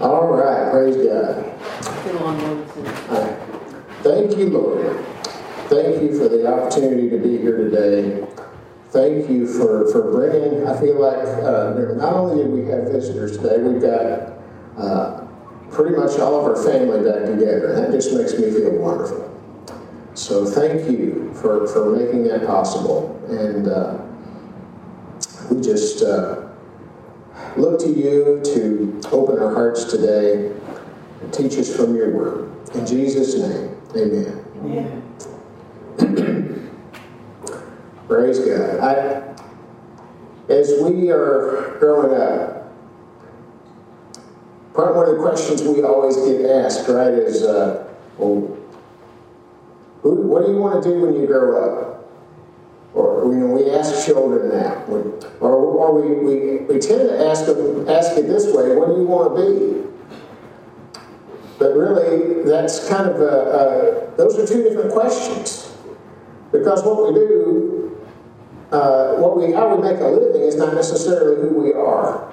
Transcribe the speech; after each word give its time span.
All 0.00 0.28
right, 0.28 0.70
praise 0.70 0.96
God. 0.96 1.44
Thank 4.04 4.36
you, 4.36 4.48
Lord. 4.50 5.04
Thank 5.68 6.02
you 6.02 6.16
for 6.16 6.28
the 6.28 6.46
opportunity 6.46 7.10
to 7.10 7.18
be 7.18 7.38
here 7.38 7.56
today. 7.56 8.24
Thank 8.90 9.28
you 9.28 9.46
for, 9.46 9.90
for 9.90 10.12
bringing, 10.12 10.66
I 10.68 10.80
feel 10.80 11.00
like 11.00 11.18
uh, 11.18 11.94
not 11.96 12.14
only 12.14 12.44
did 12.44 12.52
we 12.52 12.70
have 12.70 12.84
visitors 12.84 13.36
today, 13.38 13.58
we've 13.58 13.82
got 13.82 14.38
uh, 14.78 15.26
pretty 15.72 15.96
much 15.96 16.18
all 16.20 16.40
of 16.40 16.44
our 16.44 16.62
family 16.64 17.02
back 17.04 17.26
together. 17.26 17.74
That 17.74 17.90
just 17.90 18.14
makes 18.14 18.34
me 18.34 18.52
feel 18.52 18.78
wonderful. 18.78 19.24
So 20.14 20.46
thank 20.46 20.88
you 20.88 21.34
for, 21.34 21.66
for 21.66 21.90
making 21.96 22.22
that 22.28 22.46
possible. 22.46 23.20
And 23.28 23.66
uh, 23.66 23.98
we 25.50 25.60
just 25.60 26.02
uh, 26.04 26.47
look 27.58 27.80
to 27.80 27.88
you 27.88 28.40
to 28.54 29.00
open 29.10 29.38
our 29.38 29.52
hearts 29.52 29.84
today 29.84 30.52
and 31.20 31.32
teach 31.32 31.58
us 31.58 31.74
from 31.74 31.96
your 31.96 32.14
word. 32.14 32.52
In 32.74 32.86
Jesus' 32.86 33.36
name, 33.36 33.76
amen. 33.96 34.44
amen. 35.98 35.98
Praise 38.08 38.38
God. 38.38 38.80
I, 38.80 39.34
as 40.52 40.74
we 40.82 41.10
are 41.10 41.76
growing 41.78 42.20
up, 42.20 42.72
part 44.74 44.94
one 44.94 45.08
of 45.08 45.16
the 45.16 45.22
questions 45.22 45.62
we 45.62 45.82
always 45.82 46.16
get 46.16 46.50
asked, 46.50 46.88
right, 46.88 47.12
is, 47.12 47.42
uh, 47.42 47.92
well, 48.16 48.56
what 50.02 50.46
do 50.46 50.52
you 50.52 50.58
want 50.58 50.82
to 50.82 50.88
do 50.88 51.00
when 51.00 51.20
you 51.20 51.26
grow 51.26 51.64
up? 51.64 51.97
Or 52.94 53.32
you 53.32 53.40
know, 53.40 53.46
we 53.46 53.70
ask 53.70 54.06
children 54.06 54.48
that, 54.50 54.88
or, 54.88 55.20
or 55.40 56.00
we, 56.00 56.14
we, 56.24 56.56
we 56.64 56.78
tend 56.78 57.08
to 57.08 57.26
ask 57.28 57.46
them, 57.46 57.88
ask 57.88 58.16
it 58.16 58.26
this 58.26 58.46
way: 58.46 58.74
What 58.74 58.88
do 58.88 58.94
you 58.94 59.06
want 59.06 59.36
to 59.36 59.42
be? 59.42 59.88
But 61.58 61.74
really, 61.74 62.44
that's 62.44 62.88
kind 62.88 63.08
of 63.10 63.20
a, 63.20 63.24
a, 63.24 64.16
those 64.16 64.38
are 64.38 64.46
two 64.46 64.62
different 64.62 64.92
questions, 64.92 65.76
because 66.50 66.82
what 66.82 67.12
we 67.12 67.18
do, 67.18 68.00
uh, 68.72 69.16
what 69.16 69.36
we 69.36 69.52
how 69.52 69.74
we 69.74 69.82
make 69.82 70.00
a 70.00 70.06
living 70.06 70.42
is 70.42 70.56
not 70.56 70.74
necessarily 70.74 71.48
who 71.48 71.60
we 71.60 71.72
are. 71.72 72.32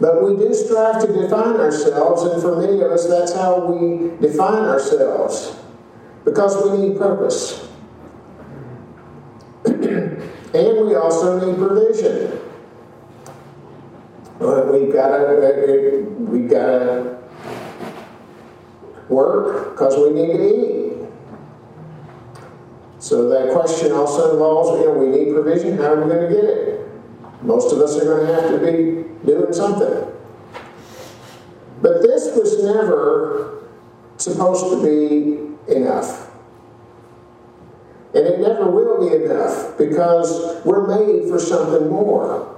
But 0.00 0.22
we 0.22 0.36
do 0.36 0.54
strive 0.54 1.00
to 1.02 1.12
define 1.12 1.56
ourselves, 1.56 2.22
and 2.22 2.40
for 2.40 2.60
many 2.60 2.80
of 2.80 2.90
us, 2.90 3.06
that's 3.06 3.32
how 3.32 3.66
we 3.66 4.16
define 4.20 4.64
ourselves 4.64 5.56
because 6.24 6.56
we 6.64 6.88
need 6.88 6.98
purpose. 6.98 7.67
And 10.54 10.86
we 10.86 10.94
also 10.94 11.38
need 11.44 11.58
provision. 11.58 12.40
We've 14.38 14.92
got 14.92 15.08
to 15.08 15.24
uh, 15.26 15.48
uh, 15.48 16.00
we've 16.30 16.48
got 16.48 16.66
to 16.66 17.18
work 19.08 19.72
because 19.72 19.96
we 19.96 20.10
need 20.10 20.32
to 20.32 20.44
eat. 20.44 20.88
So 22.98 23.28
that 23.28 23.52
question 23.52 23.92
also 23.92 24.32
involves, 24.32 24.80
you 24.80 24.86
know, 24.86 24.92
we 24.92 25.06
need 25.06 25.32
provision. 25.32 25.78
How 25.78 25.94
are 25.94 26.02
we 26.02 26.12
going 26.12 26.28
to 26.28 26.34
get 26.34 26.44
it? 26.44 26.88
Most 27.42 27.72
of 27.72 27.78
us 27.78 27.96
are 27.96 28.04
going 28.04 28.26
to 28.26 28.34
have 28.34 28.50
to 28.50 28.58
be 28.58 29.26
doing 29.26 29.52
something. 29.52 30.12
But 31.80 32.02
this 32.02 32.36
was 32.36 32.62
never 32.64 33.64
supposed 34.16 34.64
to 34.72 34.82
be 34.82 35.72
enough. 35.72 36.27
And 39.00 39.10
be 39.10 39.24
enough 39.24 39.76
because 39.78 40.64
we're 40.64 40.86
made 40.86 41.28
for 41.28 41.38
something 41.38 41.88
more. 41.88 42.56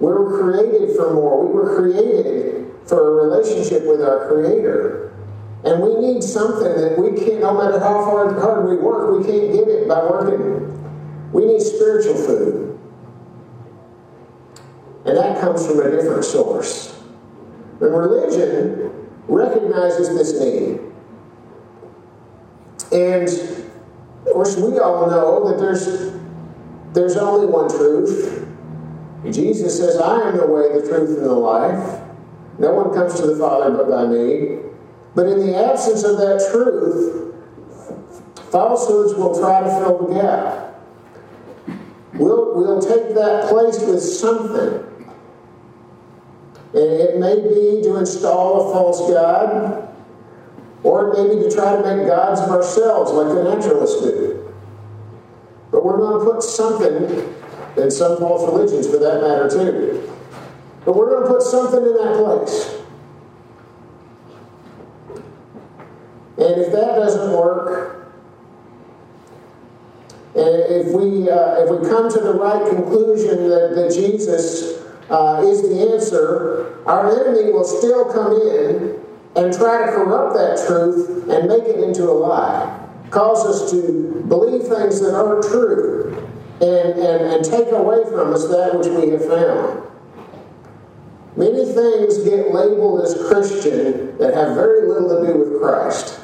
We 0.00 0.08
were 0.08 0.38
created 0.40 0.96
for 0.96 1.14
more. 1.14 1.46
We 1.46 1.54
were 1.54 1.76
created 1.76 2.72
for 2.86 3.20
a 3.20 3.24
relationship 3.24 3.86
with 3.86 4.02
our 4.02 4.28
Creator. 4.28 5.14
And 5.64 5.82
we 5.82 5.94
need 5.96 6.22
something 6.22 6.76
that 6.76 6.98
we 6.98 7.18
can't, 7.18 7.40
no 7.40 7.54
matter 7.54 7.80
how 7.80 8.04
hard, 8.04 8.38
hard 8.38 8.68
we 8.68 8.76
work, 8.76 9.18
we 9.18 9.24
can't 9.24 9.52
get 9.52 9.68
it 9.68 9.88
by 9.88 10.04
working. 10.04 11.32
We 11.32 11.46
need 11.46 11.60
spiritual 11.60 12.14
food. 12.14 12.78
And 15.06 15.16
that 15.16 15.40
comes 15.40 15.66
from 15.66 15.80
a 15.80 15.90
different 15.90 16.24
source. 16.24 17.00
But 17.80 17.86
religion 17.86 18.92
recognizes 19.28 20.08
this 20.10 20.40
need. 20.40 20.80
And 22.92 23.28
of 24.26 24.32
course, 24.32 24.56
we 24.56 24.78
all 24.78 25.08
know 25.08 25.48
that 25.48 25.58
there's, 25.58 26.12
there's 26.92 27.16
only 27.16 27.46
one 27.46 27.68
truth. 27.68 28.46
Jesus 29.30 29.78
says, 29.78 29.98
I 29.98 30.28
am 30.28 30.36
the 30.36 30.46
way, 30.46 30.80
the 30.80 30.86
truth, 30.86 31.16
and 31.16 31.26
the 31.26 31.32
life. 31.32 32.02
No 32.58 32.74
one 32.74 32.94
comes 32.94 33.20
to 33.20 33.26
the 33.26 33.36
Father 33.36 33.70
but 33.76 33.88
by 33.88 34.06
me. 34.06 34.58
But 35.14 35.26
in 35.26 35.46
the 35.46 35.56
absence 35.56 36.02
of 36.02 36.18
that 36.18 36.46
truth, 36.50 37.34
falsehoods 38.50 39.14
will 39.14 39.38
try 39.38 39.60
to 39.60 39.68
fill 39.68 40.06
the 40.06 40.14
gap. 40.14 40.66
We'll, 42.14 42.54
we'll 42.54 42.80
take 42.80 43.14
that 43.14 43.48
place 43.48 43.80
with 43.80 44.00
something. 44.00 44.82
And 46.74 47.00
it 47.00 47.18
may 47.18 47.36
be 47.36 47.82
to 47.84 47.96
install 47.96 48.70
a 48.70 48.72
false 48.72 49.10
God, 49.10 49.95
or 50.86 51.12
maybe 51.14 51.42
to 51.42 51.50
try 51.50 51.74
to 51.74 51.82
make 51.82 52.06
gods 52.06 52.40
of 52.40 52.48
ourselves 52.48 53.10
like 53.10 53.26
the 53.34 53.42
naturalists 53.42 54.00
do. 54.02 54.54
But 55.72 55.84
we're 55.84 55.96
going 55.96 56.24
to 56.24 56.32
put 56.32 56.44
something, 56.44 57.34
in 57.76 57.90
some 57.90 58.18
false 58.18 58.48
religions 58.48 58.86
for 58.86 58.98
that 58.98 59.20
matter 59.20 59.50
too, 59.50 60.12
but 60.84 60.94
we're 60.94 61.10
going 61.10 61.24
to 61.24 61.28
put 61.28 61.42
something 61.42 61.82
in 61.82 61.92
that 61.96 62.22
place. 62.22 62.72
And 66.38 66.60
if 66.62 66.70
that 66.70 66.94
doesn't 66.94 67.32
work, 67.32 68.12
and 70.36 70.54
if 70.70 70.86
we, 70.92 71.28
uh, 71.28 71.64
if 71.64 71.70
we 71.70 71.88
come 71.88 72.12
to 72.12 72.20
the 72.20 72.34
right 72.34 72.64
conclusion 72.70 73.48
that, 73.48 73.74
that 73.74 73.92
Jesus 73.92 74.84
uh, 75.10 75.42
is 75.44 75.62
the 75.62 75.92
answer, 75.92 76.80
our 76.86 77.10
enemy 77.10 77.50
will 77.52 77.64
still 77.64 78.04
come 78.04 78.32
in 78.34 79.05
and 79.36 79.52
try 79.52 79.84
to 79.86 79.92
corrupt 79.92 80.34
that 80.34 80.66
truth 80.66 81.28
and 81.28 81.48
make 81.48 81.64
it 81.64 81.80
into 81.80 82.04
a 82.04 82.12
lie. 82.12 82.88
Cause 83.10 83.44
us 83.46 83.70
to 83.70 84.24
believe 84.28 84.62
things 84.62 85.00
that 85.00 85.14
aren't 85.14 85.44
true 85.44 86.28
and, 86.60 86.98
and, 86.98 87.34
and 87.34 87.44
take 87.44 87.70
away 87.70 88.02
from 88.10 88.32
us 88.32 88.48
that 88.48 88.74
which 88.74 88.88
we 88.88 89.10
have 89.10 89.24
found. 89.24 89.82
Many 91.36 91.66
things 91.66 92.18
get 92.24 92.52
labeled 92.52 93.02
as 93.02 93.14
Christian 93.28 94.16
that 94.18 94.34
have 94.34 94.54
very 94.54 94.88
little 94.88 95.20
to 95.20 95.32
do 95.32 95.38
with 95.38 95.60
Christ. 95.60 96.20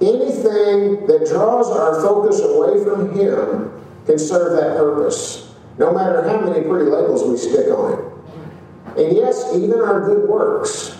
Anything 0.00 1.06
that 1.06 1.28
draws 1.30 1.70
our 1.70 2.00
focus 2.00 2.40
away 2.40 2.82
from 2.84 3.18
Him 3.18 3.72
can 4.06 4.18
serve 4.18 4.56
that 4.56 4.76
purpose 4.76 5.46
no 5.78 5.92
matter 5.92 6.26
how 6.26 6.40
many 6.40 6.66
pretty 6.66 6.90
labels 6.90 7.22
we 7.28 7.36
stick 7.36 7.68
on 7.68 7.92
it. 7.92 8.05
And 8.96 9.16
yes, 9.16 9.54
even 9.54 9.80
our 9.80 10.06
good 10.06 10.28
works, 10.28 10.98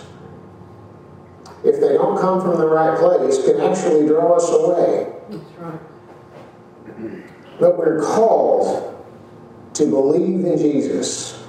if 1.63 1.81
they 1.81 1.93
don't 1.93 2.19
come 2.19 2.41
from 2.41 2.57
the 2.57 2.67
right 2.67 2.97
place, 2.97 3.43
can 3.43 3.59
actually 3.59 4.07
draw 4.07 4.35
us 4.37 4.49
away. 4.49 5.11
That's 5.29 5.43
right. 5.59 7.23
But 7.59 7.77
we're 7.77 8.01
called 8.03 9.03
to 9.73 9.85
believe 9.85 10.45
in 10.45 10.57
Jesus. 10.57 11.43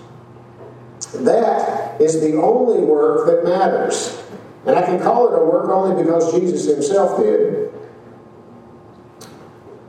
That 1.14 2.00
is 2.00 2.20
the 2.20 2.41
only 2.41 2.82
work 2.82 3.26
that 3.26 3.44
matters. 3.44 4.22
And 4.66 4.76
I 4.78 4.82
can 4.82 5.00
call 5.00 5.28
it 5.28 5.38
a 5.38 5.44
work 5.44 5.69
only 5.70 6.03
because 6.03 6.32
Jesus 6.32 6.66
himself 6.66 7.20
did. 7.20 7.72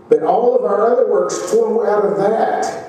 But 0.09 0.23
all 0.23 0.55
of 0.55 0.63
our 0.63 0.91
other 0.91 1.09
works 1.09 1.37
flow 1.51 1.85
out 1.85 2.05
of 2.05 2.17
that. 2.17 2.88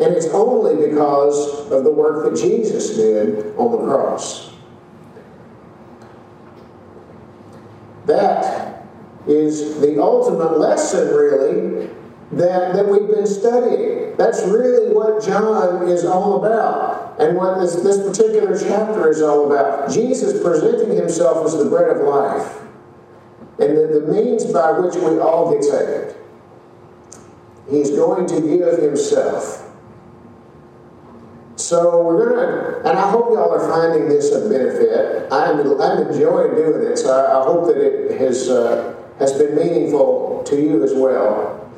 And 0.00 0.14
it's 0.14 0.28
only 0.28 0.88
because 0.88 1.70
of 1.72 1.82
the 1.82 1.90
work 1.90 2.30
that 2.30 2.40
Jesus 2.40 2.96
did 2.96 3.56
on 3.56 3.72
the 3.72 3.78
cross. 3.78 4.52
That 8.06 8.86
is 9.26 9.80
the 9.80 10.00
ultimate 10.00 10.58
lesson, 10.58 11.08
really, 11.08 11.90
that, 12.32 12.74
that 12.74 12.88
we've 12.88 13.08
been 13.08 13.26
studying. 13.26 14.16
That's 14.16 14.42
really 14.44 14.94
what 14.94 15.24
John 15.24 15.88
is 15.88 16.04
all 16.04 16.44
about, 16.44 17.20
and 17.20 17.36
what 17.36 17.60
this, 17.60 17.74
this 17.76 17.98
particular 17.98 18.58
chapter 18.58 19.10
is 19.10 19.20
all 19.20 19.52
about. 19.52 19.90
Jesus 19.90 20.40
presenting 20.42 20.96
himself 20.96 21.44
as 21.44 21.58
the 21.58 21.68
bread 21.68 21.96
of 21.96 22.06
life, 22.06 22.62
and 23.58 23.76
the, 23.76 24.00
the 24.00 24.12
means 24.12 24.44
by 24.46 24.78
which 24.78 24.94
we 24.94 25.18
all 25.18 25.52
get 25.52 25.64
saved. 25.64 26.14
He's 27.68 27.90
going 27.90 28.26
to 28.28 28.40
give 28.40 28.78
himself 28.80 29.67
so 31.68 32.02
we're 32.02 32.34
gonna, 32.34 32.78
and 32.88 32.98
I 32.98 33.10
hope 33.10 33.26
y'all 33.26 33.52
are 33.52 33.68
finding 33.68 34.08
this 34.08 34.32
a 34.32 34.48
benefit. 34.48 35.30
I'm, 35.30 35.60
I'm 35.78 36.08
enjoying 36.08 36.54
doing 36.54 36.90
it, 36.90 36.96
so 36.96 37.12
I, 37.12 37.40
I 37.40 37.44
hope 37.44 37.66
that 37.66 37.76
it 37.76 38.18
has 38.18 38.48
uh, 38.48 38.96
has 39.18 39.34
been 39.34 39.54
meaningful 39.54 40.44
to 40.46 40.56
you 40.56 40.82
as 40.82 40.94
well. 40.94 41.70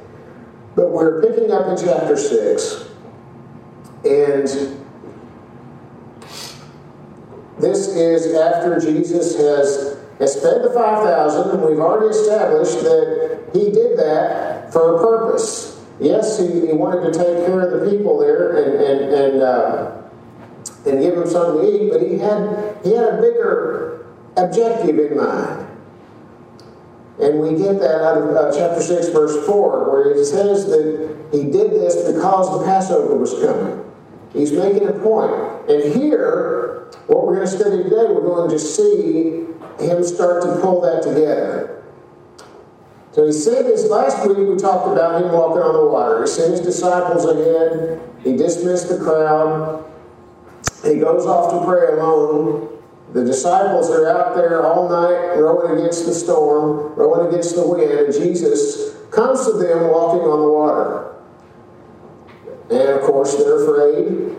But 0.76 0.92
we're 0.92 1.20
picking 1.22 1.50
up 1.50 1.66
in 1.66 1.84
chapter 1.84 2.16
six, 2.16 2.88
and 4.04 4.46
this 7.58 7.88
is 7.88 8.32
after 8.36 8.78
Jesus 8.78 9.36
has, 9.38 9.98
has 10.20 10.40
fed 10.40 10.62
the 10.62 10.70
5,000, 10.72 11.50
and 11.50 11.62
we've 11.62 11.80
already 11.80 12.16
established 12.16 12.80
that 12.84 13.50
he 13.52 13.72
did 13.72 13.98
that 13.98 14.72
for 14.72 14.94
a 14.94 14.98
purpose. 15.00 15.69
Yes, 16.00 16.38
he, 16.38 16.66
he 16.66 16.72
wanted 16.72 17.12
to 17.12 17.18
take 17.18 17.46
care 17.46 17.60
of 17.60 17.78
the 17.78 17.90
people 17.90 18.18
there 18.18 18.56
and, 18.56 18.74
and, 18.82 19.14
and, 19.14 19.42
uh, 19.42 20.02
and 20.86 21.00
give 21.00 21.14
them 21.14 21.28
something 21.28 21.62
to 21.62 21.84
eat, 21.84 21.90
but 21.90 22.00
he 22.00 22.16
had, 22.18 22.78
he 22.82 22.94
had 22.94 23.14
a 23.14 23.20
bigger 23.20 24.06
objective 24.36 24.98
in 24.98 25.16
mind. 25.16 25.66
And 27.20 27.38
we 27.38 27.50
get 27.50 27.78
that 27.80 28.02
out 28.02 28.16
of 28.16 28.34
uh, 28.34 28.56
chapter 28.56 28.80
6, 28.80 29.08
verse 29.10 29.46
4, 29.46 29.90
where 29.90 30.12
it 30.12 30.24
says 30.24 30.66
that 30.66 31.28
he 31.32 31.44
did 31.44 31.70
this 31.70 32.10
because 32.10 32.58
the 32.58 32.64
Passover 32.64 33.14
was 33.14 33.34
coming. 33.34 33.84
He's 34.32 34.52
making 34.52 34.88
a 34.88 34.92
point. 34.92 35.68
And 35.68 35.94
here, 35.94 36.88
what 37.08 37.26
we're 37.26 37.36
going 37.36 37.46
to 37.46 37.54
study 37.54 37.82
today, 37.82 38.06
we're 38.08 38.22
going 38.22 38.48
to 38.48 38.58
see 38.58 39.46
him 39.78 40.02
start 40.02 40.42
to 40.44 40.58
pull 40.62 40.80
that 40.80 41.02
together. 41.02 41.79
So 43.12 43.26
he 43.26 43.32
said 43.32 43.64
this 43.66 43.90
last 43.90 44.26
week, 44.26 44.38
we 44.38 44.56
talked 44.56 44.92
about 44.92 45.20
him 45.20 45.32
walking 45.32 45.62
on 45.62 45.74
the 45.74 45.86
water. 45.90 46.22
He 46.22 46.28
sent 46.28 46.52
his 46.52 46.60
disciples 46.60 47.24
ahead, 47.24 48.00
he 48.22 48.36
dismissed 48.36 48.88
the 48.88 48.98
crowd, 48.98 49.84
he 50.84 50.98
goes 50.98 51.26
off 51.26 51.50
to 51.52 51.66
pray 51.66 51.98
alone. 51.98 52.68
The 53.12 53.24
disciples 53.24 53.90
are 53.90 54.08
out 54.08 54.36
there 54.36 54.64
all 54.64 54.88
night 54.88 55.34
rowing 55.36 55.78
against 55.78 56.06
the 56.06 56.14
storm, 56.14 56.94
rowing 56.94 57.26
against 57.28 57.56
the 57.56 57.66
wind, 57.66 57.90
and 57.90 58.12
Jesus 58.14 58.94
comes 59.10 59.44
to 59.46 59.52
them 59.54 59.90
walking 59.90 60.22
on 60.22 60.40
the 60.40 60.48
water. 60.48 61.16
And 62.70 62.88
of 62.90 63.00
course, 63.02 63.34
they're 63.34 63.64
afraid. 63.64 64.36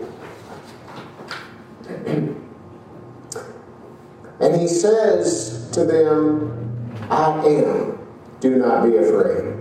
and 4.40 4.60
he 4.60 4.66
says 4.66 5.70
to 5.72 5.84
them, 5.84 6.96
I 7.10 7.46
am. 7.46 8.01
Do 8.42 8.56
not 8.56 8.82
be 8.90 8.96
afraid. 8.96 9.54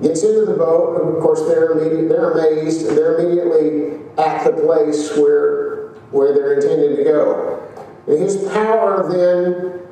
Gets 0.00 0.22
into 0.22 0.46
the 0.46 0.56
boat, 0.56 1.02
and 1.02 1.14
of 1.14 1.22
course, 1.22 1.40
they're, 1.42 1.74
they're 2.08 2.30
amazed, 2.30 2.86
and 2.86 2.96
they're 2.96 3.18
immediately 3.18 4.00
at 4.16 4.44
the 4.44 4.62
place 4.62 5.14
where 5.16 5.74
where 6.10 6.32
they're 6.32 6.54
intended 6.54 6.96
to 6.96 7.04
go. 7.04 7.68
And 8.06 8.18
his 8.18 8.48
power 8.48 9.12
then 9.12 9.82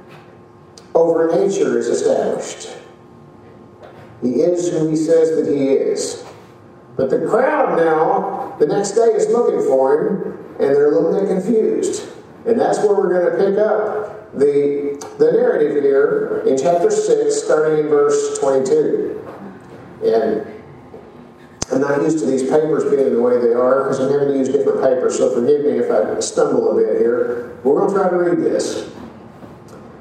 over 0.94 1.28
nature 1.28 1.78
is 1.78 1.88
established. 1.88 2.68
He 4.22 4.40
is 4.40 4.70
who 4.70 4.88
he 4.88 4.96
says 4.96 5.36
that 5.36 5.52
he 5.52 5.68
is. 5.68 6.24
But 6.96 7.10
the 7.10 7.26
crowd 7.26 7.76
now, 7.76 8.56
the 8.58 8.66
next 8.66 8.92
day, 8.92 9.08
is 9.08 9.26
looking 9.28 9.66
for 9.66 9.98
him, 9.98 10.38
and 10.60 10.74
they're 10.74 10.92
a 10.92 10.94
little 10.94 11.20
bit 11.20 11.28
confused. 11.28 12.08
And 12.46 12.58
that's 12.58 12.78
where 12.78 12.94
we're 12.94 13.12
going 13.12 13.36
to 13.36 13.44
pick 13.44 13.58
up 13.58 14.21
the, 14.34 14.98
the 15.18 15.32
narrative 15.32 15.82
here 15.82 16.42
in 16.46 16.56
chapter 16.56 16.90
6, 16.90 17.42
starting 17.42 17.84
in 17.84 17.88
verse 17.88 18.38
22. 18.38 19.18
And 20.04 20.46
I'm 21.72 21.80
not 21.80 22.02
used 22.02 22.18
to 22.18 22.26
these 22.26 22.42
papers 22.42 22.84
being 22.84 23.14
the 23.14 23.22
way 23.22 23.38
they 23.38 23.52
are 23.54 23.84
because 23.84 24.00
I'm 24.00 24.10
having 24.10 24.28
to 24.28 24.38
use 24.38 24.48
different 24.48 24.82
papers, 24.82 25.16
so 25.16 25.34
forgive 25.34 25.64
me 25.64 25.78
if 25.78 25.90
I 25.90 26.20
stumble 26.20 26.72
a 26.72 26.74
bit 26.74 27.00
here. 27.00 27.58
We're 27.64 27.78
going 27.78 27.94
to 27.94 27.94
try 27.94 28.10
to 28.10 28.16
read 28.16 28.38
this. 28.38 28.92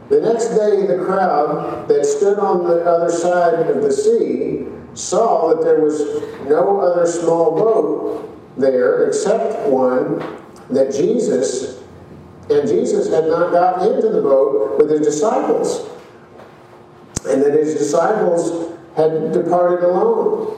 The 0.10 0.20
next 0.20 0.50
day, 0.50 0.86
the 0.86 1.02
crowd 1.06 1.88
that 1.88 2.06
stood 2.06 2.38
on 2.40 2.66
the 2.66 2.84
other 2.84 3.10
side 3.10 3.70
of 3.70 3.82
the 3.82 3.92
sea 3.92 4.68
saw 4.94 5.56
that 5.56 5.64
there 5.64 5.80
was 5.80 6.02
no 6.50 6.82
other 6.82 7.06
small 7.06 7.56
boat 7.56 8.58
there 8.58 9.08
except 9.08 9.70
one 9.70 10.20
that 10.70 10.94
Jesus, 10.94 11.81
and 12.50 12.68
Jesus 12.68 13.10
had 13.10 13.26
not 13.28 13.52
gotten 13.52 13.94
into 13.94 14.10
the 14.10 14.22
boat 14.22 14.78
with 14.78 14.90
his 14.90 15.02
disciples, 15.02 15.90
and 17.26 17.42
that 17.42 17.54
his 17.54 17.76
disciples 17.76 18.78
had 18.96 19.32
departed 19.32 19.84
alone. 19.84 20.58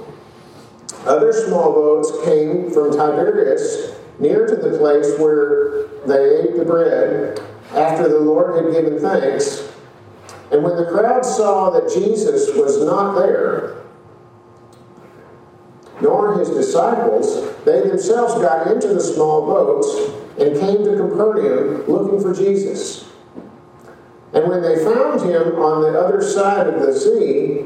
Other 1.05 1.33
small 1.33 1.73
boats 1.73 2.11
came 2.25 2.71
from 2.71 2.91
Tiberias 2.91 3.95
near 4.19 4.47
to 4.47 4.55
the 4.55 4.77
place 4.77 5.19
where 5.19 5.87
they 6.07 6.41
ate 6.41 6.57
the 6.57 6.65
bread 6.65 7.39
after 7.73 8.07
the 8.07 8.19
Lord 8.19 8.63
had 8.63 8.73
given 8.73 8.99
thanks. 8.99 9.69
And 10.51 10.63
when 10.63 10.77
the 10.77 10.85
crowd 10.85 11.25
saw 11.25 11.69
that 11.71 11.93
Jesus 11.93 12.55
was 12.55 12.83
not 12.85 13.15
there, 13.19 13.83
nor 16.01 16.37
his 16.37 16.49
disciples, 16.49 17.53
they 17.65 17.81
themselves 17.81 18.35
got 18.35 18.67
into 18.67 18.87
the 18.89 19.01
small 19.01 19.45
boats 19.45 20.22
and 20.39 20.59
came 20.59 20.83
to 20.83 20.97
Capernaum 20.97 21.85
looking 21.87 22.21
for 22.21 22.33
Jesus. 22.33 23.09
And 24.33 24.47
when 24.47 24.61
they 24.61 24.83
found 24.83 25.21
him 25.21 25.55
on 25.59 25.81
the 25.81 25.99
other 25.99 26.21
side 26.21 26.67
of 26.67 26.81
the 26.81 26.97
sea, 26.97 27.65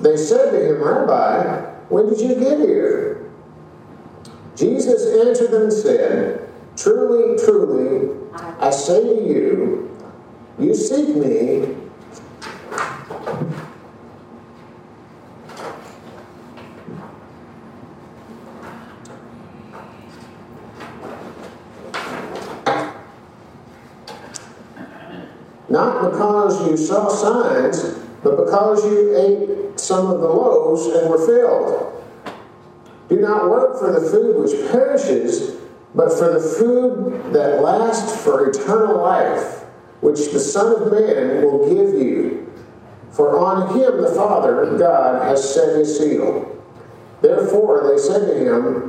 they 0.00 0.16
said 0.16 0.50
to 0.50 0.74
him, 0.74 0.82
Rabbi, 0.82 1.60
when 1.88 2.08
did 2.08 2.20
you 2.20 2.34
get 2.34 2.58
here? 2.58 3.30
Jesus 4.56 5.06
answered 5.26 5.52
them 5.52 5.62
and 5.62 5.72
said, 5.72 6.48
Truly, 6.76 7.38
truly, 7.44 8.16
I 8.58 8.70
say 8.70 9.02
to 9.02 9.28
you, 9.28 9.98
you 10.58 10.74
seek 10.74 11.14
me 11.16 11.76
not 25.72 26.10
because 26.10 26.61
you 26.72 26.78
saw 26.78 27.08
signs, 27.08 27.82
but 28.22 28.36
because 28.36 28.84
you 28.84 29.14
ate 29.16 29.78
some 29.78 30.06
of 30.06 30.20
the 30.20 30.26
loaves 30.26 30.86
and 30.86 31.08
were 31.08 31.26
filled. 31.26 32.02
Do 33.08 33.20
not 33.20 33.50
work 33.50 33.78
for 33.78 33.92
the 33.92 34.10
food 34.10 34.42
which 34.42 34.70
perishes, 34.70 35.60
but 35.94 36.08
for 36.18 36.32
the 36.32 36.40
food 36.40 37.34
that 37.34 37.60
lasts 37.60 38.22
for 38.22 38.48
eternal 38.48 39.02
life, 39.02 39.64
which 40.00 40.30
the 40.32 40.40
Son 40.40 40.82
of 40.82 40.92
Man 40.92 41.44
will 41.44 41.68
give 41.68 41.94
you. 41.94 42.50
For 43.10 43.38
on 43.38 43.78
him 43.78 44.00
the 44.00 44.14
Father, 44.14 44.78
God, 44.78 45.22
has 45.28 45.54
set 45.54 45.76
his 45.76 45.98
seal. 45.98 46.48
Therefore 47.20 47.86
they 47.86 47.98
said 47.98 48.26
to 48.26 48.34
him, 48.34 48.88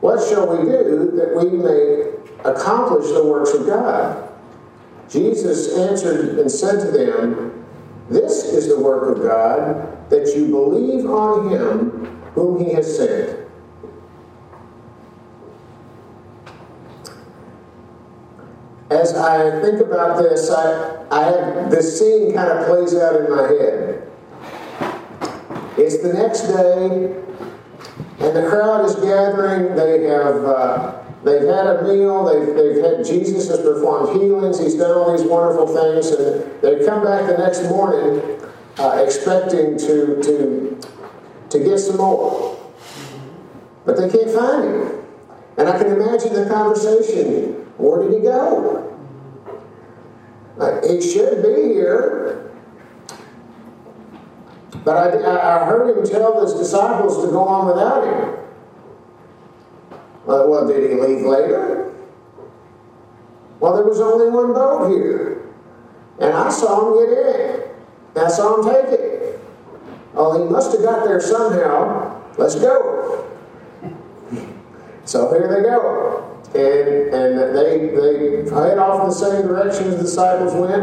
What 0.00 0.28
shall 0.28 0.48
we 0.48 0.68
do 0.68 1.12
that 1.14 1.36
we 1.36 1.50
may 1.50 2.50
accomplish 2.50 3.06
the 3.12 3.24
works 3.24 3.54
of 3.54 3.66
God? 3.66 4.26
Jesus 5.08 5.76
answered 5.78 6.38
and 6.38 6.50
said 6.50 6.80
to 6.80 6.90
them, 6.90 7.64
this 8.08 8.44
is 8.44 8.68
the 8.68 8.78
work 8.78 9.16
of 9.16 9.22
God, 9.22 10.10
that 10.10 10.32
you 10.36 10.48
believe 10.48 11.06
on 11.06 11.50
him 11.50 12.22
whom 12.34 12.64
he 12.64 12.72
has 12.72 12.96
sent. 12.96 13.46
As 18.90 19.14
I 19.14 19.60
think 19.62 19.80
about 19.80 20.22
this, 20.22 20.50
I, 20.50 21.04
I 21.10 21.22
have, 21.24 21.70
this 21.70 21.98
scene 21.98 22.32
kind 22.32 22.50
of 22.50 22.66
plays 22.66 22.94
out 22.94 23.16
in 23.16 23.30
my 23.30 23.42
head. 23.48 24.08
It's 25.76 25.98
the 26.02 26.12
next 26.12 26.42
day, 26.42 27.12
and 28.20 28.36
the 28.36 28.48
crowd 28.48 28.84
is 28.86 28.94
gathering. 28.94 29.74
They 29.74 30.04
have 30.04 30.44
uh, 30.44 31.02
They've 31.26 31.42
had 31.42 31.66
a 31.66 31.82
meal, 31.82 32.24
they've, 32.24 32.54
they've 32.54 32.84
had 32.84 33.04
Jesus 33.04 33.48
has 33.48 33.60
performed 33.60 34.16
healings, 34.16 34.60
he's 34.60 34.76
done 34.76 34.96
all 34.96 35.10
these 35.10 35.26
wonderful 35.26 35.66
things, 35.66 36.06
and 36.12 36.62
they 36.62 36.86
come 36.86 37.02
back 37.02 37.26
the 37.26 37.36
next 37.36 37.64
morning 37.64 38.40
uh, 38.78 39.02
expecting 39.04 39.76
to, 39.76 40.22
to, 40.22 40.80
to 41.50 41.58
get 41.58 41.78
some 41.78 41.96
more. 41.96 42.56
But 43.84 43.96
they 43.96 44.08
can't 44.08 44.30
find 44.30 44.64
him. 44.66 45.04
And 45.58 45.68
I 45.68 45.76
can 45.76 45.88
imagine 45.88 46.32
the 46.32 46.48
conversation 46.48 47.54
where 47.76 48.04
did 48.04 48.14
he 48.14 48.20
go? 48.20 48.96
Uh, 50.60 50.80
he 50.86 51.00
should 51.00 51.42
be 51.42 51.74
here. 51.74 52.52
But 54.84 54.96
I, 54.96 55.62
I 55.62 55.66
heard 55.66 55.98
him 55.98 56.06
tell 56.06 56.40
his 56.40 56.54
disciples 56.54 57.24
to 57.24 57.32
go 57.32 57.40
on 57.40 57.66
without 57.66 58.04
him. 58.04 58.45
Uh, 60.26 60.42
well, 60.48 60.66
did 60.66 60.90
he 60.90 60.96
leave 60.96 61.24
later? 61.24 61.94
Well, 63.60 63.76
there 63.76 63.84
was 63.84 64.00
only 64.00 64.28
one 64.28 64.52
boat 64.52 64.90
here. 64.90 65.46
And 66.18 66.32
I 66.32 66.50
saw 66.50 66.88
him 66.88 67.06
get 67.06 67.18
in. 67.18 67.62
I 68.16 68.28
saw 68.28 68.56
him 68.56 68.64
take 68.64 68.98
it. 68.98 69.40
Oh, 70.14 70.42
he 70.42 70.50
must 70.50 70.72
have 70.72 70.82
got 70.82 71.04
there 71.04 71.20
somehow. 71.20 72.22
Let's 72.38 72.54
go. 72.56 73.22
So 75.04 75.32
here 75.32 75.46
they 75.46 75.62
go. 75.62 76.36
And, 76.52 77.14
and 77.14 77.56
they, 77.56 77.78
they 77.94 78.50
head 78.50 78.78
off 78.78 79.02
in 79.02 79.08
the 79.08 79.14
same 79.14 79.46
direction 79.46 79.86
as 79.86 79.98
the 79.98 80.02
disciples 80.02 80.52
went, 80.52 80.82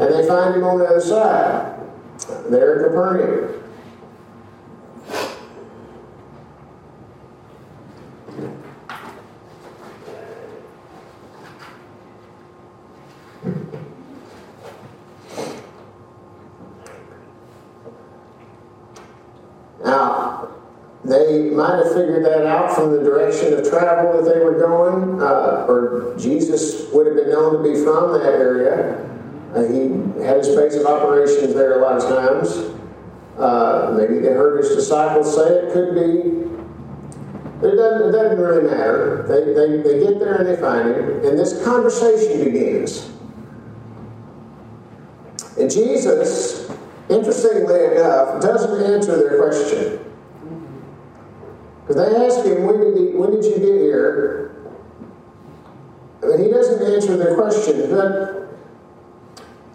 and 0.00 0.12
they 0.12 0.26
find 0.26 0.56
him 0.56 0.64
on 0.64 0.80
the 0.80 0.84
other 0.84 1.00
side. 1.00 1.78
There 2.50 2.80
at 2.80 2.90
Capernaum. 2.90 3.61
Might 21.72 21.84
have 21.84 21.94
figured 21.94 22.24
that 22.24 22.46
out 22.46 22.74
from 22.74 22.92
the 22.92 23.02
direction 23.02 23.54
of 23.54 23.68
travel 23.68 24.22
that 24.22 24.30
they 24.30 24.40
were 24.40 24.58
going, 24.58 25.22
uh, 25.22 25.64
or 25.68 26.14
Jesus 26.18 26.90
would 26.92 27.06
have 27.06 27.16
been 27.16 27.30
known 27.30 27.56
to 27.56 27.62
be 27.62 27.82
from 27.82 28.12
that 28.12 28.34
area. 28.34 29.08
Uh, 29.54 29.62
he 29.62 30.22
had 30.22 30.38
his 30.38 30.54
base 30.54 30.74
of 30.76 30.86
operations 30.86 31.54
there 31.54 31.78
a 31.78 31.82
lot 31.82 31.96
of 31.96 32.02
times. 32.02 32.76
Uh, 33.38 33.94
maybe 33.96 34.18
they 34.18 34.32
heard 34.32 34.62
his 34.62 34.74
disciples 34.74 35.34
say 35.34 35.48
it. 35.48 35.72
Could 35.72 35.94
be. 35.94 36.42
It 37.66 37.76
doesn't, 37.76 38.08
it 38.08 38.12
doesn't 38.12 38.38
really 38.38 38.64
matter. 38.64 39.24
They, 39.28 39.54
they, 39.54 39.82
they 39.82 40.04
get 40.04 40.18
there 40.18 40.34
and 40.34 40.46
they 40.46 40.60
find 40.60 40.88
him, 40.88 41.24
and 41.24 41.38
this 41.38 41.64
conversation 41.64 42.44
begins. 42.44 43.10
And 45.58 45.70
Jesus, 45.70 46.70
interestingly 47.08 47.96
enough, 47.96 48.42
doesn't 48.42 48.92
answer 48.92 49.16
their 49.16 49.38
question. 49.40 50.11
Because 51.82 51.96
they 51.96 52.16
ask 52.16 52.46
him, 52.46 52.64
when 52.64 52.80
did, 52.80 52.96
he, 52.96 53.16
when 53.16 53.32
did 53.32 53.44
you 53.44 53.58
get 53.58 53.80
here? 53.80 54.54
But 56.20 56.38
he 56.38 56.48
doesn't 56.48 56.92
answer 56.94 57.16
their 57.16 57.34
question. 57.34 57.90
But 57.90 58.42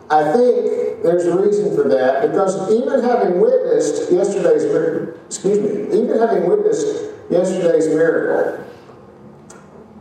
I 0.10 0.32
think 0.32 1.04
there's 1.04 1.26
a 1.26 1.38
reason 1.38 1.76
for 1.76 1.90
that 1.90 2.22
because 2.22 2.72
even 2.72 3.04
having 3.04 3.42
witnessed 3.42 4.10
yesterday's 4.12 4.64
excuse 5.26 5.60
me, 5.60 6.00
even 6.00 6.18
having 6.18 6.48
witnessed 6.48 7.12
yesterday's 7.30 7.88
miracle, 7.88 8.64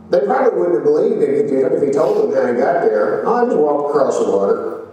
they 0.09 0.21
probably 0.21 0.57
wouldn't 0.57 0.75
have 0.75 0.85
believed 0.85 1.21
it 1.21 1.45
if 1.45 1.51
he, 1.51 1.57
if 1.57 1.83
he 1.83 1.91
told 1.91 2.31
them 2.31 2.37
how 2.37 2.47
he 2.47 2.57
got 2.57 2.81
there. 2.81 3.27
Oh, 3.27 3.35
I 3.35 3.45
just 3.45 3.57
walked 3.57 3.89
across 3.89 4.17
the 4.19 4.31
water. 4.31 4.87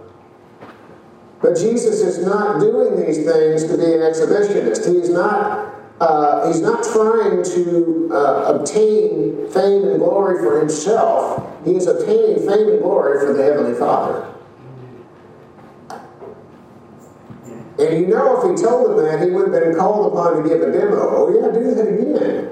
But 1.41 1.55
Jesus 1.55 2.01
is 2.01 2.25
not 2.25 2.59
doing 2.59 2.99
these 2.99 3.23
things 3.23 3.63
to 3.63 3.77
be 3.77 3.85
an 3.85 4.01
exhibitionist. 4.01 4.93
He's 4.93 5.09
not 5.09 5.74
uh, 5.99 6.47
he's 6.47 6.61
not 6.61 6.83
trying 6.83 7.43
to 7.43 8.09
uh, 8.11 8.53
obtain 8.53 9.49
fame 9.49 9.87
and 9.87 9.99
glory 9.99 10.39
for 10.39 10.59
himself. 10.59 11.41
He 11.63 11.75
is 11.75 11.87
obtaining 11.87 12.45
fame 12.45 12.67
and 12.69 12.81
glory 12.81 13.25
for 13.25 13.33
the 13.33 13.43
Heavenly 13.43 13.77
Father. 13.79 14.31
And 17.77 18.01
you 18.01 18.07
know, 18.07 18.41
if 18.41 18.57
he 18.57 18.63
told 18.63 18.89
them 18.89 19.05
that, 19.05 19.21
he 19.21 19.31
would 19.31 19.53
have 19.53 19.63
been 19.63 19.75
called 19.75 20.11
upon 20.11 20.43
to 20.43 20.49
give 20.49 20.61
a 20.61 20.71
demo. 20.71 20.97
Oh, 20.97 21.33
yeah, 21.33 21.51
do 21.51 21.75
that 21.75 21.87
again. 21.87 22.51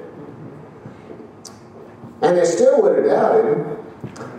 And 2.21 2.37
they 2.37 2.45
still 2.45 2.81
would 2.81 2.97
have 2.97 3.05
doubted. 3.05 3.57
Him. 3.57 3.77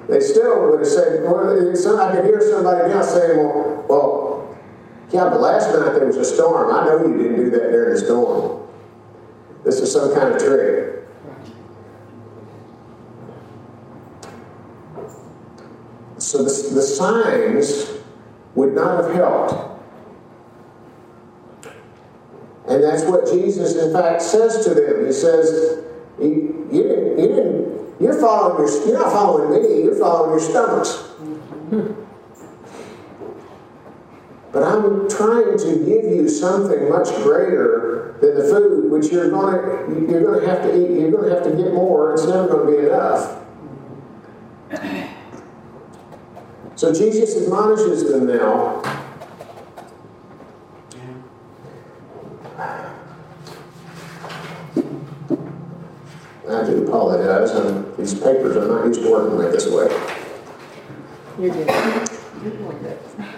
They 0.08 0.20
still 0.20 0.70
would 0.70 0.80
have 0.80 0.88
said, 0.88 1.22
well, 1.24 1.50
I 2.00 2.14
could 2.14 2.24
hear 2.24 2.40
somebody 2.40 2.92
else 2.92 3.14
saying, 3.14 3.38
well, 3.38 3.86
well, 3.88 4.58
yeah, 5.10 5.24
but 5.30 5.40
last 5.40 5.68
night 5.68 5.94
there 5.94 6.06
was 6.06 6.16
a 6.16 6.24
storm. 6.24 6.74
I 6.74 6.84
know 6.86 7.06
you 7.06 7.16
didn't 7.16 7.36
do 7.36 7.50
that 7.50 7.70
during 7.70 7.94
the 7.94 8.00
storm. 8.00 8.63
This 9.64 9.80
is 9.80 9.92
some 9.92 10.14
kind 10.14 10.34
of 10.34 10.42
trick. 10.42 11.06
So 16.18 16.38
the, 16.38 16.74
the 16.74 16.82
signs 16.82 17.90
would 18.54 18.74
not 18.74 19.04
have 19.04 19.14
helped. 19.14 19.74
And 22.66 22.82
that's 22.82 23.04
what 23.04 23.26
Jesus, 23.30 23.76
in 23.76 23.92
fact, 23.92 24.22
says 24.22 24.64
to 24.64 24.74
them. 24.74 25.06
He 25.06 25.12
says, 25.12 25.84
you, 26.18 26.68
you, 26.72 26.82
you 27.18 27.96
you're, 28.00 28.20
following 28.20 28.66
your, 28.66 28.86
you're 28.86 28.98
not 28.98 29.12
following 29.12 29.62
me, 29.62 29.84
you're 29.84 29.98
following 29.98 30.30
your 30.30 30.40
stomachs. 30.40 31.13
But 34.54 34.62
I'm 34.62 35.10
trying 35.10 35.58
to 35.58 35.84
give 35.84 36.04
you 36.04 36.28
something 36.28 36.88
much 36.88 37.08
greater 37.24 38.16
than 38.20 38.36
the 38.36 38.44
food, 38.44 38.88
which 38.88 39.10
you're 39.10 39.28
going 39.28 39.56
to, 39.56 40.12
you're 40.12 40.22
going 40.22 40.40
to 40.40 40.46
have 40.46 40.62
to 40.62 40.72
eat. 40.72 41.00
You're 41.00 41.10
going 41.10 41.28
to 41.28 41.34
have 41.34 41.42
to 41.42 41.50
get 41.50 41.74
more. 41.74 42.14
It's 42.14 42.24
never 42.24 42.46
going 42.46 42.66
to 42.66 42.80
be 42.80 42.86
enough. 42.86 43.40
So 46.76 46.94
Jesus 46.94 47.42
admonishes 47.42 48.08
them 48.08 48.28
now. 48.28 48.80
I 56.48 56.64
do 56.64 56.86
apologize. 56.86 57.50
I'm, 57.50 57.96
these 57.96 58.14
papers, 58.14 58.56
I'm 58.56 58.68
not 58.68 58.86
used 58.86 59.02
to 59.02 59.10
working 59.10 59.36
like 59.36 59.50
this 59.50 59.66
way. 59.66 59.88
You're 61.40 61.52
good. 61.52 62.08
You're 62.40 62.52
doing 62.52 62.78
good. 62.78 63.33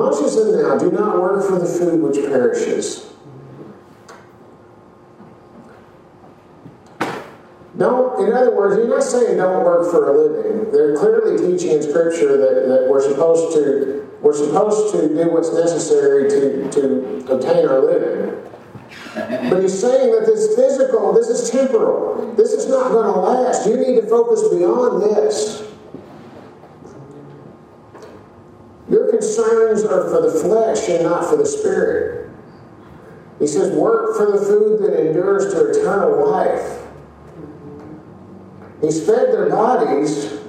He 0.00 0.06
admonishes 0.06 0.36
them 0.36 0.62
now 0.62 0.78
do 0.78 0.90
not 0.90 1.20
work 1.20 1.46
for 1.46 1.58
the 1.58 1.66
food 1.66 2.00
which 2.00 2.16
perishes. 2.16 3.06
Don't, 7.76 8.26
in 8.28 8.34
other 8.34 8.54
words, 8.54 8.76
he's 8.76 8.88
not 8.88 9.02
saying 9.02 9.38
don't 9.38 9.64
work 9.64 9.90
for 9.90 10.10
a 10.10 10.28
living. 10.28 10.70
They're 10.72 10.96
clearly 10.96 11.38
teaching 11.38 11.76
in 11.76 11.82
Scripture 11.82 12.36
that, 12.36 12.68
that 12.68 12.88
we're 12.90 13.02
supposed 13.02 13.54
to 13.54 14.06
we're 14.20 14.36
supposed 14.36 14.94
to 14.94 15.08
do 15.08 15.30
what's 15.30 15.52
necessary 15.54 16.28
to, 16.28 16.70
to 16.72 17.32
obtain 17.32 17.66
our 17.66 17.80
living. 17.80 18.36
But 19.14 19.62
he's 19.62 19.80
saying 19.80 20.12
that 20.12 20.26
this 20.26 20.54
physical, 20.54 21.14
this 21.14 21.28
is 21.28 21.50
temporal. 21.50 22.34
This 22.34 22.52
is 22.52 22.68
not 22.68 22.90
going 22.90 23.12
to 23.12 23.18
last. 23.18 23.66
You 23.66 23.78
need 23.78 23.98
to 23.98 24.06
focus 24.06 24.46
beyond 24.48 25.02
this. 25.02 25.69
Your 28.90 29.08
concerns 29.10 29.84
are 29.84 30.10
for 30.10 30.28
the 30.28 30.40
flesh 30.40 30.88
and 30.88 31.04
not 31.04 31.30
for 31.30 31.36
the 31.36 31.46
spirit. 31.46 32.28
He 33.38 33.46
says, 33.46 33.70
Work 33.70 34.16
for 34.16 34.32
the 34.32 34.44
food 34.44 34.82
that 34.82 35.06
endures 35.06 35.54
to 35.54 35.70
eternal 35.70 36.28
life. 36.28 36.78
He's 38.80 39.04
fed 39.06 39.32
their 39.32 39.48
bodies, 39.48 40.40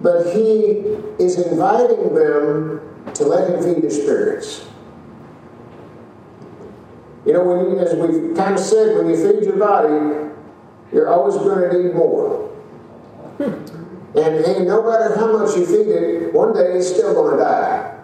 but 0.00 0.34
he 0.34 0.98
is 1.18 1.38
inviting 1.38 2.14
them 2.14 2.80
to 3.14 3.24
let 3.24 3.48
him 3.48 3.62
feed 3.62 3.82
their 3.82 3.90
spirits. 3.90 4.66
You 7.24 7.34
know, 7.34 7.44
when 7.44 7.70
you, 7.70 7.78
as 7.78 7.94
we've 7.94 8.36
kind 8.36 8.54
of 8.54 8.60
said, 8.60 8.96
when 8.96 9.08
you 9.08 9.16
feed 9.16 9.44
your 9.44 9.56
body, 9.56 10.30
you're 10.92 11.08
always 11.08 11.36
going 11.36 11.70
to 11.70 11.82
need 11.82 11.94
more. 11.94 12.50
And, 14.16 14.44
and 14.44 14.66
no 14.66 14.82
matter 14.82 15.14
how 15.16 15.38
much 15.38 15.56
you 15.56 15.64
feed 15.64 15.88
it, 15.88 16.34
one 16.34 16.52
day 16.52 16.72
it's 16.72 16.88
still 16.88 17.14
going 17.14 17.38
to 17.38 17.44
die. 17.44 17.96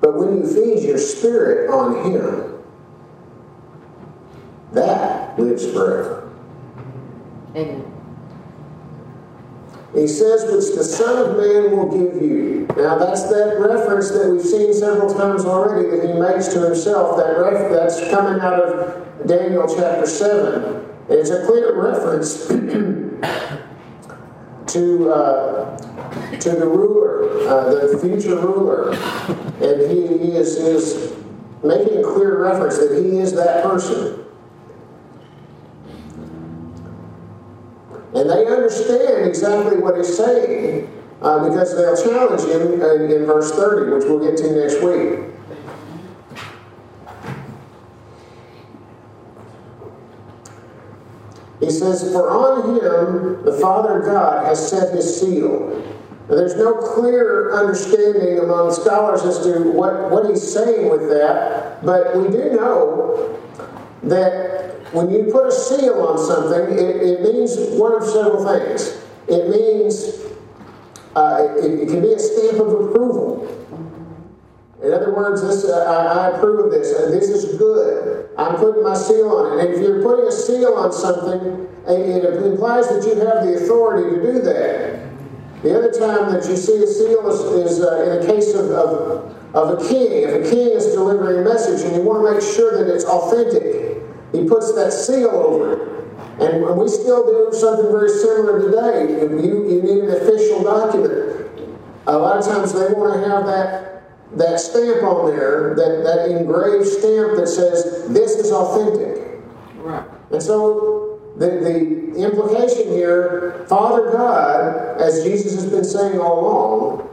But 0.00 0.18
when 0.18 0.38
you 0.38 0.46
feed 0.46 0.86
your 0.86 0.98
spirit 0.98 1.70
on 1.70 2.10
Him, 2.10 2.62
that 4.72 5.38
lives 5.38 5.70
forever. 5.70 6.32
Amen. 7.54 7.94
He 9.94 10.08
says, 10.08 10.42
which 10.50 10.76
the 10.76 10.82
Son 10.82 11.30
of 11.30 11.36
Man 11.36 11.76
will 11.76 11.88
give 11.88 12.20
you. 12.20 12.66
Now, 12.76 12.98
that's 12.98 13.22
that 13.30 13.56
reference 13.60 14.10
that 14.10 14.28
we've 14.28 14.44
seen 14.44 14.74
several 14.74 15.14
times 15.14 15.44
already 15.44 15.88
that 15.88 16.08
he 16.08 16.20
makes 16.20 16.48
to 16.48 16.64
himself. 16.64 17.16
That 17.16 17.38
ref- 17.38 17.70
that's 17.70 18.00
coming 18.10 18.40
out 18.40 18.60
of 18.60 19.26
Daniel 19.28 19.72
chapter 19.72 20.06
7. 20.06 20.84
It's 21.08 21.30
a 21.30 21.46
clear 21.46 21.80
reference 21.80 22.50
to 24.74 25.12
uh, 25.12 25.76
to 26.38 26.50
the 26.50 26.66
ruler, 26.66 27.48
uh, 27.48 27.86
the 27.92 27.98
future 27.98 28.36
ruler, 28.36 28.90
and 28.90 29.90
he, 29.90 30.32
is, 30.32 30.56
is 30.56 31.14
making 31.62 31.98
a 31.98 32.02
clear 32.02 32.42
reference 32.42 32.78
that 32.78 33.00
he 33.00 33.18
is 33.18 33.32
that 33.34 33.62
person. 33.62 34.24
And 38.14 38.30
they 38.30 38.46
understand 38.46 39.26
exactly 39.26 39.78
what 39.78 39.96
he's 39.96 40.16
saying 40.16 40.90
uh, 41.22 41.48
because 41.48 41.76
they'll 41.76 41.96
challenge 41.96 42.42
him 42.42 42.80
in, 42.80 43.10
in 43.10 43.26
verse 43.26 43.52
30, 43.52 43.92
which 43.92 44.04
we'll 44.04 44.20
get 44.20 44.36
to 44.38 44.52
next 44.52 44.82
week. 44.82 45.34
He 51.60 51.70
says, 51.84 52.12
For 52.12 52.30
on 52.30 52.76
him 52.76 53.44
the 53.44 53.58
Father 53.60 54.00
God 54.00 54.46
has 54.46 54.70
set 54.70 54.94
his 54.94 55.20
seal. 55.20 55.80
Now, 56.28 56.36
there's 56.36 56.56
no 56.56 56.74
clear 56.74 57.54
understanding 57.54 58.38
among 58.38 58.72
scholars 58.72 59.22
as 59.24 59.44
to 59.44 59.70
what, 59.70 60.10
what 60.10 60.28
he's 60.28 60.42
saying 60.42 60.90
with 60.90 61.08
that, 61.10 61.84
but 61.84 62.16
we 62.16 62.28
do 62.28 62.50
know 62.52 63.38
that 64.04 64.92
when 64.94 65.10
you 65.10 65.24
put 65.30 65.46
a 65.46 65.52
seal 65.52 66.00
on 66.06 66.18
something, 66.18 66.78
it, 66.78 66.96
it 66.96 67.20
means 67.22 67.56
one 67.78 67.94
of 67.94 68.04
several 68.08 68.46
things. 68.46 69.02
It 69.28 69.48
means 69.50 70.20
uh, 71.16 71.56
it, 71.58 71.82
it, 71.82 71.88
can 71.88 72.00
be 72.00 72.12
a 72.12 72.18
stamp 72.18 72.58
of 72.60 72.68
approval. 72.68 73.46
In 74.82 74.92
other 74.92 75.14
words, 75.14 75.40
this, 75.42 75.64
uh, 75.64 75.84
I, 75.84 76.26
I, 76.26 76.36
approve 76.36 76.66
of 76.66 76.70
this. 76.70 76.92
Uh, 76.92 77.10
this 77.10 77.28
is 77.28 77.56
good. 77.56 78.28
I'm 78.36 78.56
putting 78.56 78.82
my 78.82 78.94
seal 78.94 79.30
on 79.30 79.58
it. 79.58 79.64
And 79.64 79.74
if 79.74 79.80
you're 79.80 80.02
putting 80.02 80.26
a 80.26 80.32
seal 80.32 80.74
on 80.74 80.92
something, 80.92 81.68
it 81.86 82.42
implies 82.42 82.88
that 82.88 83.04
you 83.06 83.14
have 83.20 83.46
the 83.46 83.64
authority 83.64 84.16
to 84.16 84.22
do 84.22 84.40
that. 84.42 85.04
The 85.62 85.78
other 85.78 85.92
time 85.92 86.32
that 86.32 86.48
you 86.48 86.56
see 86.56 86.82
a 86.82 86.86
seal 86.86 87.26
is, 87.28 87.40
is 87.70 87.80
uh, 87.80 88.02
in 88.02 88.22
a 88.22 88.26
case 88.26 88.52
of, 88.52 88.70
of, 88.70 89.54
of 89.54 89.80
a 89.80 89.88
king. 89.88 90.12
If 90.12 90.46
a 90.46 90.50
king 90.50 90.68
is 90.70 90.92
delivering 90.92 91.40
a 91.40 91.48
message 91.48 91.86
and 91.86 91.96
you 91.96 92.02
want 92.02 92.26
to 92.26 92.34
make 92.34 92.42
sure 92.42 92.84
that 92.84 92.92
it's 92.92 93.04
authentic, 93.04 94.02
he 94.32 94.46
puts 94.48 94.74
that 94.74 94.92
seal 94.92 95.30
over 95.30 95.72
it. 95.72 95.94
And 96.40 96.76
we 96.76 96.88
still 96.88 97.24
do 97.24 97.56
something 97.56 97.90
very 97.92 98.08
similar 98.08 98.60
today. 98.60 99.22
You, 99.22 99.70
you 99.70 99.82
need 99.82 100.04
an 100.04 100.10
official 100.10 100.64
document. 100.64 101.48
A 102.06 102.18
lot 102.18 102.38
of 102.38 102.44
times 102.44 102.72
they 102.72 102.92
want 102.92 103.14
to 103.14 103.28
have 103.28 103.46
that, 103.46 103.93
that 104.36 104.60
stamp 104.60 105.02
on 105.02 105.30
there, 105.30 105.74
that, 105.74 106.02
that 106.04 106.30
engraved 106.30 106.86
stamp 106.86 107.36
that 107.36 107.46
says, 107.46 108.08
this 108.08 108.32
is 108.32 108.50
authentic. 108.50 109.42
Right. 109.76 110.04
And 110.30 110.42
so 110.42 111.20
the, 111.36 111.46
the 111.46 112.14
implication 112.16 112.88
here, 112.88 113.64
Father 113.68 114.10
God, 114.12 115.00
as 115.00 115.24
Jesus 115.24 115.54
has 115.54 115.70
been 115.70 115.84
saying 115.84 116.18
all 116.18 116.40
along, 116.40 117.10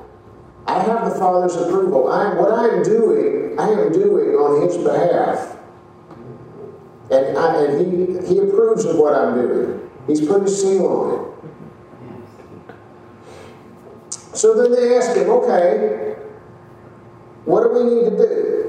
I 0.68 0.80
have 0.80 1.12
the 1.12 1.20
Father's 1.20 1.56
approval. 1.56 2.12
I 2.12 2.32
am 2.32 2.38
what 2.38 2.52
I 2.52 2.68
am 2.68 2.84
doing, 2.84 3.60
I 3.60 3.70
am 3.70 3.92
doing 3.92 4.36
on 4.36 4.68
His 4.68 4.78
behalf. 4.78 5.58
And, 7.12 7.38
I, 7.38 7.64
and 7.66 8.26
he, 8.26 8.36
he 8.36 8.40
approves 8.40 8.86
of 8.86 8.96
what 8.96 9.14
I'm 9.14 9.36
doing. 9.36 9.90
He's 10.08 10.26
put 10.26 10.44
his 10.44 10.62
seal 10.62 10.88
on 10.88 11.14
it. 11.14 11.32
So 14.34 14.56
then 14.56 14.72
they 14.72 14.96
ask 14.98 15.16
him, 15.18 15.30
okay, 15.30 16.16
what 17.46 17.64
do 17.64 17.70
we 17.74 17.84
need 17.84 18.10
to 18.10 18.18
do? 18.18 18.62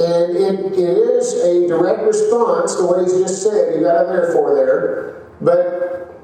And 0.00 0.36
it, 0.36 0.72
it 0.72 0.78
is 0.78 1.34
a 1.34 1.68
direct 1.68 2.02
response 2.02 2.74
to 2.76 2.86
what 2.86 3.02
he's 3.02 3.12
just 3.18 3.42
said. 3.42 3.74
You 3.74 3.82
got 3.82 4.04
a 4.04 4.06
therefore 4.08 4.54
there. 4.54 5.26
But 5.42 6.18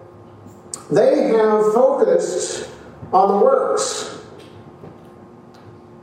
they 0.90 1.28
have 1.28 1.75
focused 1.75 2.70
on 3.12 3.28
the 3.28 3.44
works. 3.44 4.18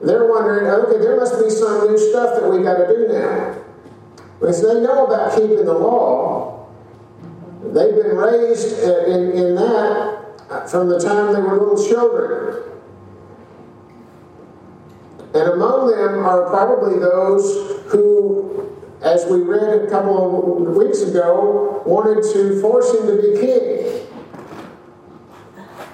They're 0.01 0.27
wondering, 0.27 0.67
okay, 0.67 0.99
there 0.99 1.17
must 1.17 1.43
be 1.43 1.49
some 1.49 1.87
new 1.87 1.97
stuff 1.97 2.39
that 2.39 2.49
we 2.49 2.61
got 2.61 2.77
to 2.77 2.87
do 2.87 3.07
now. 3.07 3.55
Because 4.39 4.61
they 4.61 4.81
know 4.81 5.07
about 5.07 5.35
keeping 5.35 5.65
the 5.65 5.73
law. 5.73 6.67
They've 7.63 7.95
been 7.95 8.15
raised 8.15 8.83
uh, 8.83 9.05
in, 9.05 9.31
in 9.31 9.55
that 9.55 10.22
from 10.69 10.89
the 10.89 10.99
time 10.99 11.33
they 11.33 11.41
were 11.41 11.59
little 11.59 11.87
children. 11.87 12.63
And 15.33 15.53
among 15.53 15.89
them 15.89 16.25
are 16.25 16.49
probably 16.49 16.99
those 16.99 17.43
who, 17.91 18.77
as 19.01 19.25
we 19.25 19.41
read 19.41 19.81
a 19.81 19.89
couple 19.89 20.67
of 20.67 20.75
weeks 20.75 21.01
ago, 21.01 21.81
wanted 21.85 22.23
to 22.33 22.61
force 22.61 22.93
him 22.93 23.07
to 23.07 23.21
be 23.21 23.39
king. 23.39 24.07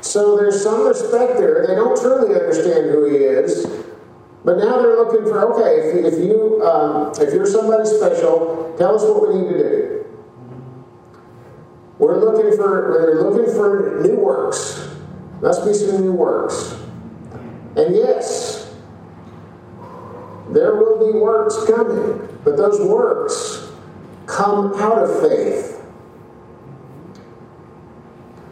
So 0.01 0.35
there's 0.37 0.61
some 0.61 0.87
respect 0.87 1.37
there. 1.37 1.67
They 1.67 1.75
don't 1.75 1.99
truly 1.99 2.35
understand 2.35 2.89
who 2.89 3.05
he 3.05 3.17
is. 3.17 3.65
But 4.43 4.57
now 4.57 4.81
they're 4.81 4.95
looking 4.95 5.23
for 5.23 5.53
okay, 5.53 5.99
if, 5.99 6.13
if 6.13 6.19
you 6.25 6.61
um, 6.63 7.11
if 7.19 7.33
you're 7.33 7.45
somebody 7.45 7.85
special, 7.85 8.73
tell 8.77 8.95
us 8.95 9.03
what 9.03 9.27
we 9.27 9.41
need 9.41 9.49
to 9.49 9.57
do. 9.57 9.78
We're 11.99 12.17
looking 12.17 12.57
for 12.57 12.91
we're 12.91 13.29
looking 13.29 13.53
for 13.53 14.01
new 14.01 14.15
works. 14.15 14.89
Must 15.41 15.65
be 15.65 15.73
some 15.73 16.01
new 16.01 16.13
works. 16.13 16.75
And 17.75 17.95
yes, 17.95 18.73
there 20.49 20.75
will 20.75 21.11
be 21.11 21.17
works 21.17 21.55
coming, 21.65 22.39
but 22.43 22.57
those 22.57 22.79
works 22.81 23.69
come 24.25 24.73
out 24.75 24.97
of 24.97 25.21
faith. 25.21 25.81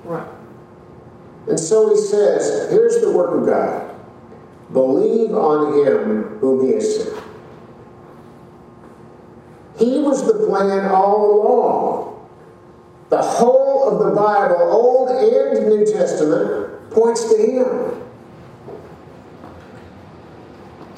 Right. 0.03 0.27
And 1.47 1.59
so 1.59 1.89
he 1.89 1.99
says, 1.99 2.69
here's 2.69 3.01
the 3.01 3.11
work 3.11 3.39
of 3.39 3.47
God. 3.47 3.95
Believe 4.73 5.33
on 5.33 5.85
him 5.85 6.23
whom 6.39 6.65
he 6.65 6.73
has 6.73 7.03
sent. 7.03 7.23
He 9.79 9.99
was 9.99 10.25
the 10.25 10.45
plan 10.45 10.85
all 10.91 11.41
along. 11.41 12.06
The 13.09 13.21
whole 13.21 13.89
of 13.89 13.99
the 14.05 14.15
Bible, 14.15 14.71
Old 14.71 15.09
and 15.09 15.69
New 15.69 15.85
Testament, 15.85 16.91
points 16.91 17.29
to 17.29 17.37
him. 17.37 18.03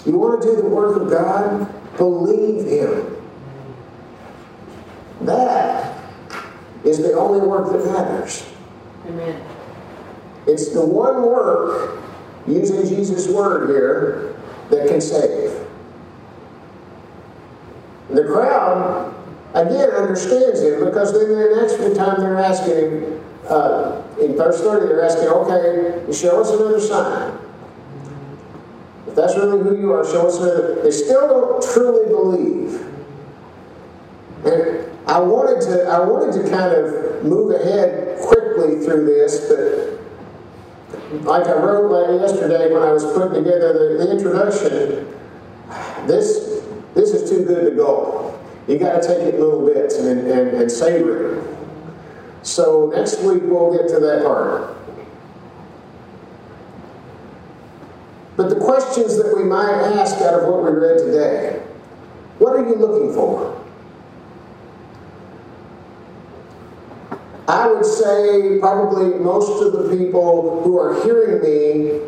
You 0.06 0.17
want 0.17 0.41
to 0.41 0.48
do 0.48 0.56
the 0.56 0.67
work 0.67 1.02
of 1.02 1.10
God? 1.10 1.98
Believe 1.98 2.65
him. 2.65 3.15
That 5.22 6.02
is 6.84 7.00
the 7.00 7.13
only 7.13 7.45
work 7.45 7.72
that 7.72 7.86
matters. 7.86 8.45
Amen. 9.08 9.43
It's 10.48 10.69
the 10.74 10.86
one 10.86 11.24
work 11.24 12.00
using 12.48 12.88
Jesus' 12.88 13.28
word 13.28 13.69
here 13.69 14.41
that 14.69 14.88
can 14.88 15.02
save. 15.02 15.67
The 18.10 18.24
crowd, 18.24 19.09
again, 19.54 19.90
understands 19.90 20.62
him 20.62 20.86
because 20.86 21.14
then 21.14 21.30
the 21.30 21.56
next 21.62 21.98
time 21.98 22.22
they're 22.22 22.38
asking 22.38 22.76
him, 22.76 23.26
uh, 23.48 24.02
in 24.22 24.36
verse 24.36 24.62
30, 24.62 24.88
they're 24.88 25.04
asking, 25.04 25.28
okay, 25.28 26.12
show 26.14 26.42
us 26.42 26.50
another 26.52 26.80
sign. 26.80 27.38
If 29.08 29.16
that's 29.16 29.36
really 29.36 29.60
who 29.64 29.78
you 29.80 29.92
are, 29.94 30.06
show 30.06 30.28
us 30.28 30.38
another. 30.38 30.84
They 30.84 30.92
still 30.92 31.28
don't 31.28 31.74
truly 31.74 32.10
believe. 32.10 32.86
And 34.46 34.86
I 35.08 35.20
wanted 35.20 35.62
to, 35.62 35.84
I 35.90 36.00
wanted 36.00 36.44
to 36.44 36.50
kind 36.50 36.74
of 36.74 37.24
move 37.24 37.52
ahead 37.60 38.20
quickly 38.22 38.86
through 38.86 39.06
this, 39.06 39.50
but 39.50 40.00
like 41.24 41.48
I 41.48 41.54
wrote 41.54 42.22
yesterday 42.22 42.72
when 42.72 42.84
I 42.84 42.92
was 42.92 43.04
putting 43.04 43.44
together 43.44 43.74
the, 43.74 44.06
the 44.06 44.12
introduction, 44.12 45.16
this 46.08 46.62
this 46.94 47.12
is 47.12 47.30
too 47.30 47.46
good 47.46 47.70
to 47.70 47.76
go. 47.76 48.38
You 48.67 48.78
got 48.78 49.02
to 49.02 49.08
take 49.08 49.19
it 49.19 49.39
little 49.39 49.65
bits 49.65 49.95
and, 49.98 50.28
and, 50.28 50.50
and 50.50 50.72
savor 50.72 51.36
it. 51.36 51.58
So 52.43 52.91
next 52.95 53.19
week 53.22 53.43
we'll 53.43 53.76
get 53.76 53.88
to 53.89 54.00
that 54.00 54.24
part. 54.24 54.76
But 58.38 58.50
the 58.50 58.56
questions 58.56 59.17
that 59.17 59.36
we 59.36 59.43
might 59.43 59.69
ask 59.69 60.15
out 60.22 60.36
of 60.36 60.48
what 60.48 60.63
we 60.63 60.72
read 60.72 61.00
today, 61.00 61.62
what 62.38 62.56
are 62.56 62.65
you 62.65 62.76
looking 62.76 63.13
for? 63.13 63.60
I 67.50 67.67
would 67.67 67.84
say 67.84 68.60
probably 68.60 69.19
most 69.19 69.62
of 69.62 69.74
the 69.74 69.98
people 69.98 70.62
who 70.63 70.80
are 70.80 71.04
hearing 71.04 71.41
me 71.41 72.00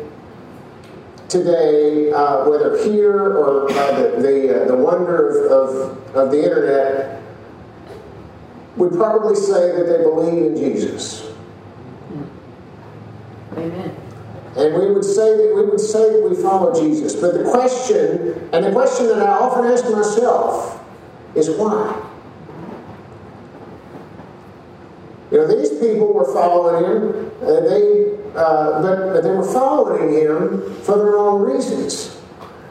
today, 1.32 2.12
uh, 2.12 2.48
whether 2.48 2.84
here 2.84 3.38
or 3.38 3.66
the, 3.68 4.16
the, 4.20 4.62
uh, 4.62 4.68
the 4.68 4.76
wonder 4.76 5.46
of, 5.46 5.50
of, 5.50 6.16
of 6.16 6.30
the 6.30 6.42
internet, 6.42 7.22
would 8.76 8.92
probably 8.92 9.34
say 9.34 9.72
that 9.76 9.84
they 9.84 10.02
believe 10.02 10.52
in 10.52 10.56
Jesus. 10.56 11.32
Amen. 13.52 13.96
And 14.56 14.74
we 14.74 14.92
would 14.92 15.04
say 15.04 15.36
that 15.36 15.52
we 15.54 15.64
would 15.64 15.80
say 15.80 16.12
that 16.12 16.28
we 16.28 16.36
follow 16.36 16.78
Jesus. 16.78 17.16
But 17.16 17.32
the 17.32 17.44
question, 17.50 18.50
and 18.52 18.64
the 18.64 18.72
question 18.72 19.08
that 19.08 19.18
I 19.18 19.28
often 19.28 19.70
ask 19.70 19.84
myself, 19.90 20.84
is 21.34 21.48
why? 21.50 22.10
You 25.30 25.38
know, 25.38 25.46
these 25.46 25.70
people 25.70 26.12
were 26.12 26.30
following 26.34 26.84
him. 26.84 27.30
Uh, 27.40 27.60
they, 27.60 28.21
uh, 28.34 28.82
but 28.82 29.20
they 29.20 29.30
were 29.30 29.44
following 29.44 30.12
him 30.12 30.74
for 30.82 30.96
the 30.96 31.04
wrong 31.04 31.42
reasons. 31.42 32.18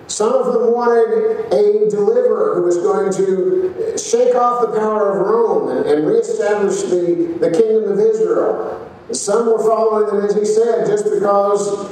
Some 0.08 0.34
of 0.34 0.54
them 0.54 0.74
wanted 0.74 1.54
a 1.54 1.90
deliverer 1.90 2.56
who 2.56 2.64
was 2.64 2.78
going 2.78 3.14
to 3.14 3.98
shake 3.98 4.36
off 4.36 4.62
the 4.62 4.68
power 4.78 5.18
of 5.18 5.28
Rome 5.28 5.78
and, 5.78 5.86
and 5.86 6.08
reestablish 6.08 6.82
the, 6.84 7.38
the 7.40 7.52
kingdom 7.52 7.92
of 7.92 8.00
Israel. 8.00 8.92
Some 9.12 9.46
were 9.48 9.60
following 9.60 10.08
them, 10.08 10.26
as 10.26 10.36
he 10.36 10.46
said, 10.46 10.86
just 10.88 11.06
because 11.06 11.90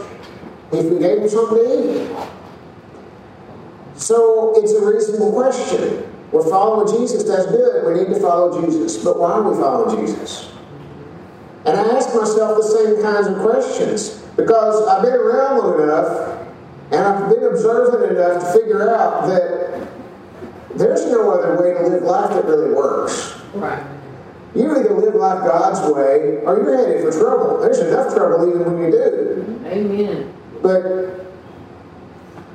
we 0.71 0.99
gave 0.99 1.19
them 1.19 1.29
something 1.29 1.57
to 1.57 2.03
eat. 2.03 2.17
So 3.95 4.53
it's 4.57 4.73
a 4.73 4.85
reasonable 4.85 5.31
question. 5.33 6.11
We're 6.31 6.49
following 6.49 6.99
Jesus, 6.99 7.23
that's 7.23 7.47
good. 7.47 7.87
We 7.87 8.01
need 8.01 8.13
to 8.13 8.19
follow 8.19 8.61
Jesus. 8.61 9.03
But 9.03 9.17
why 9.19 9.37
do 9.37 9.49
we 9.49 9.55
follow 9.55 9.95
Jesus? 9.95 10.51
And 11.65 11.77
I 11.77 11.97
ask 11.97 12.15
myself 12.15 12.57
the 12.57 12.63
same 12.63 13.01
kinds 13.01 13.27
of 13.27 13.39
questions 13.39 14.21
because 14.35 14.87
I've 14.87 15.03
been 15.03 15.13
around 15.13 15.57
long 15.57 15.81
enough 15.83 16.47
and 16.91 17.01
I've 17.01 17.29
been 17.29 17.43
observant 17.43 18.11
enough 18.11 18.41
to 18.41 18.59
figure 18.59 18.89
out 18.89 19.27
that 19.27 19.87
there's 20.75 21.05
no 21.07 21.31
other 21.31 21.61
way 21.61 21.73
to 21.73 21.87
live 21.87 22.03
life 22.03 22.29
that 22.31 22.45
really 22.45 22.73
works. 22.73 23.39
Right. 23.53 23.83
You 24.55 24.71
either 24.79 24.93
live 24.95 25.15
life 25.15 25.43
God's 25.43 25.81
way 25.93 26.37
or 26.43 26.57
you're 26.57 26.77
headed 26.77 27.01
for 27.01 27.19
trouble. 27.19 27.59
There's 27.59 27.79
enough 27.79 28.15
trouble 28.15 28.49
even 28.49 28.73
when 28.73 28.83
you 28.85 28.91
do. 28.91 29.61
Amen. 29.65 30.33
But 30.61 31.27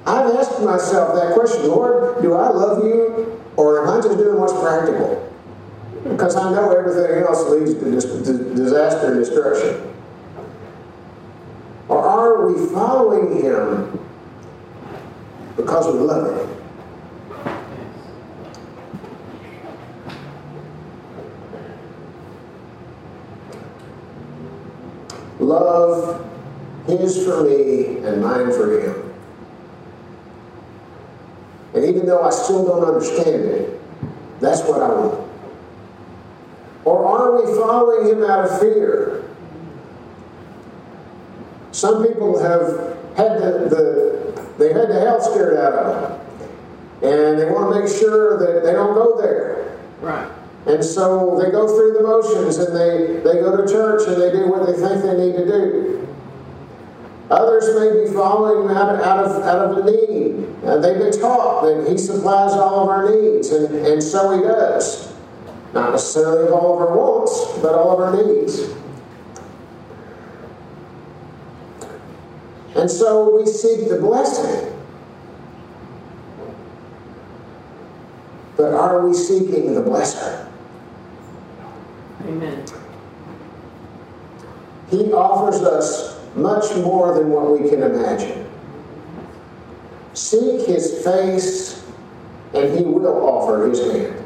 I've 0.07 0.35
asked 0.35 0.61
myself 0.63 1.15
that 1.15 1.35
question 1.35 1.69
Lord, 1.69 2.23
do 2.23 2.35
I 2.35 2.49
love 2.49 2.85
you 2.85 3.41
or 3.57 3.83
am 3.83 3.99
I 3.99 4.03
just 4.03 4.19
doing 4.19 4.41
what's 4.41 4.53
practical? 4.55 5.24
Because 6.05 6.37
I 6.37 6.53
know 6.53 6.71
everything 6.71 7.23
else 7.23 7.49
leads 7.49 7.75
to 7.75 8.55
disaster 8.55 9.13
and 9.13 9.25
destruction. 9.25 9.91
Or 11.89 11.99
are 11.99 12.47
we 12.47 12.67
following 12.75 13.43
Him 13.43 13.99
because 15.57 15.87
we 15.87 16.01
love 16.01 16.37
Him? 16.37 16.51
Love 25.41 26.31
His 26.87 27.25
for 27.25 27.45
me 27.45 27.99
and 27.99 28.23
mine 28.23 28.53
for 28.53 28.79
Him. 28.79 29.15
And 31.75 31.85
even 31.85 32.07
though 32.07 32.23
I 32.23 32.31
still 32.31 32.67
don't 32.67 32.85
understand 32.85 33.45
it, 33.45 33.81
that's 34.41 34.63
what 34.63 34.83
I 34.83 34.89
want. 34.89 35.24
Are 37.25 37.43
we 37.43 37.59
following 37.59 38.09
Him 38.09 38.23
out 38.23 38.45
of 38.45 38.61
fear? 38.61 39.25
Some 41.73 42.07
people 42.07 42.41
have 42.43 42.97
had 43.17 43.39
the, 43.41 43.69
the 43.71 44.15
they 44.59 44.73
had 44.73 44.89
the 44.89 45.01
hell 45.01 45.21
scared 45.21 45.57
out 45.57 45.73
of 45.73 46.03
them. 46.03 46.21
And 47.03 47.39
they 47.39 47.51
want 47.51 47.75
to 47.75 47.81
make 47.81 47.89
sure 47.89 48.39
that 48.39 48.65
they 48.65 48.73
don't 48.73 48.95
go 48.95 49.21
there. 49.21 49.79
Right. 50.01 50.31
And 50.67 50.83
so 50.83 51.39
they 51.43 51.51
go 51.51 51.67
through 51.67 51.95
the 51.95 52.03
motions 52.03 52.59
and 52.59 52.75
they, 52.75 53.21
they 53.21 53.41
go 53.41 53.57
to 53.57 53.71
church 53.71 54.07
and 54.07 54.21
they 54.21 54.31
do 54.31 54.49
what 54.49 54.67
they 54.67 54.73
think 54.73 55.03
they 55.03 55.17
need 55.17 55.37
to 55.37 55.45
do. 55.45 56.09
Others 57.31 57.79
may 57.79 58.05
be 58.05 58.15
following 58.15 58.75
out, 58.77 59.01
out, 59.03 59.25
of, 59.25 59.43
out 59.43 59.59
of 59.59 59.79
a 59.79 59.91
need. 59.91 60.47
Uh, 60.65 60.79
they've 60.79 60.99
been 60.99 61.21
taught 61.21 61.63
that 61.63 61.87
He 61.91 61.99
supplies 61.99 62.53
all 62.53 62.85
of 62.85 62.89
our 62.89 63.11
needs, 63.11 63.51
and, 63.51 63.75
and 63.87 64.03
so 64.03 64.37
He 64.37 64.43
does. 64.43 65.14
Not 65.75 65.91
necessarily 65.91 66.47
of 66.47 66.53
all 66.53 66.75
of 66.75 66.89
our 66.89 66.97
wants, 66.97 67.59
but 67.61 67.75
all 67.75 68.01
of 68.01 68.01
our 68.01 68.25
needs. 68.25 68.61
And 72.77 72.89
so 72.89 73.37
we 73.37 73.45
seek 73.45 73.89
the 73.89 73.99
blessing. 73.99 74.73
But 78.57 78.73
are 78.73 79.05
we 79.05 79.15
seeking 79.15 79.75
the 79.75 79.81
blesser? 79.81 80.49
Amen. 82.23 82.65
He 84.91 85.13
offers 85.13 85.61
us 85.61 86.21
much 86.37 86.73
more 86.77 87.15
than 87.19 87.31
what 87.31 87.51
we 87.51 87.69
can 87.69 87.83
imagine. 87.83 88.49
Seek 90.13 90.69
his 90.69 91.05
face, 91.05 91.85
and 92.55 92.79
he 92.79 92.85
will 92.85 93.09
offer 93.09 93.69
his 93.69 93.81
hand. 93.93 94.24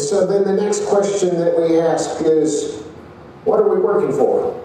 And 0.00 0.08
so 0.08 0.26
then 0.26 0.44
the 0.44 0.62
next 0.62 0.86
question 0.86 1.36
that 1.36 1.60
we 1.60 1.78
ask 1.78 2.22
is 2.22 2.80
what 3.44 3.60
are 3.60 3.68
we 3.68 3.78
working 3.82 4.10
for? 4.12 4.56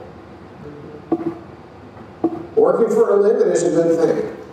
Working 2.56 2.88
for 2.96 3.10
a 3.10 3.22
living 3.22 3.50
is 3.50 3.64
a 3.64 3.70
good 3.72 4.00
thing. 4.00 4.46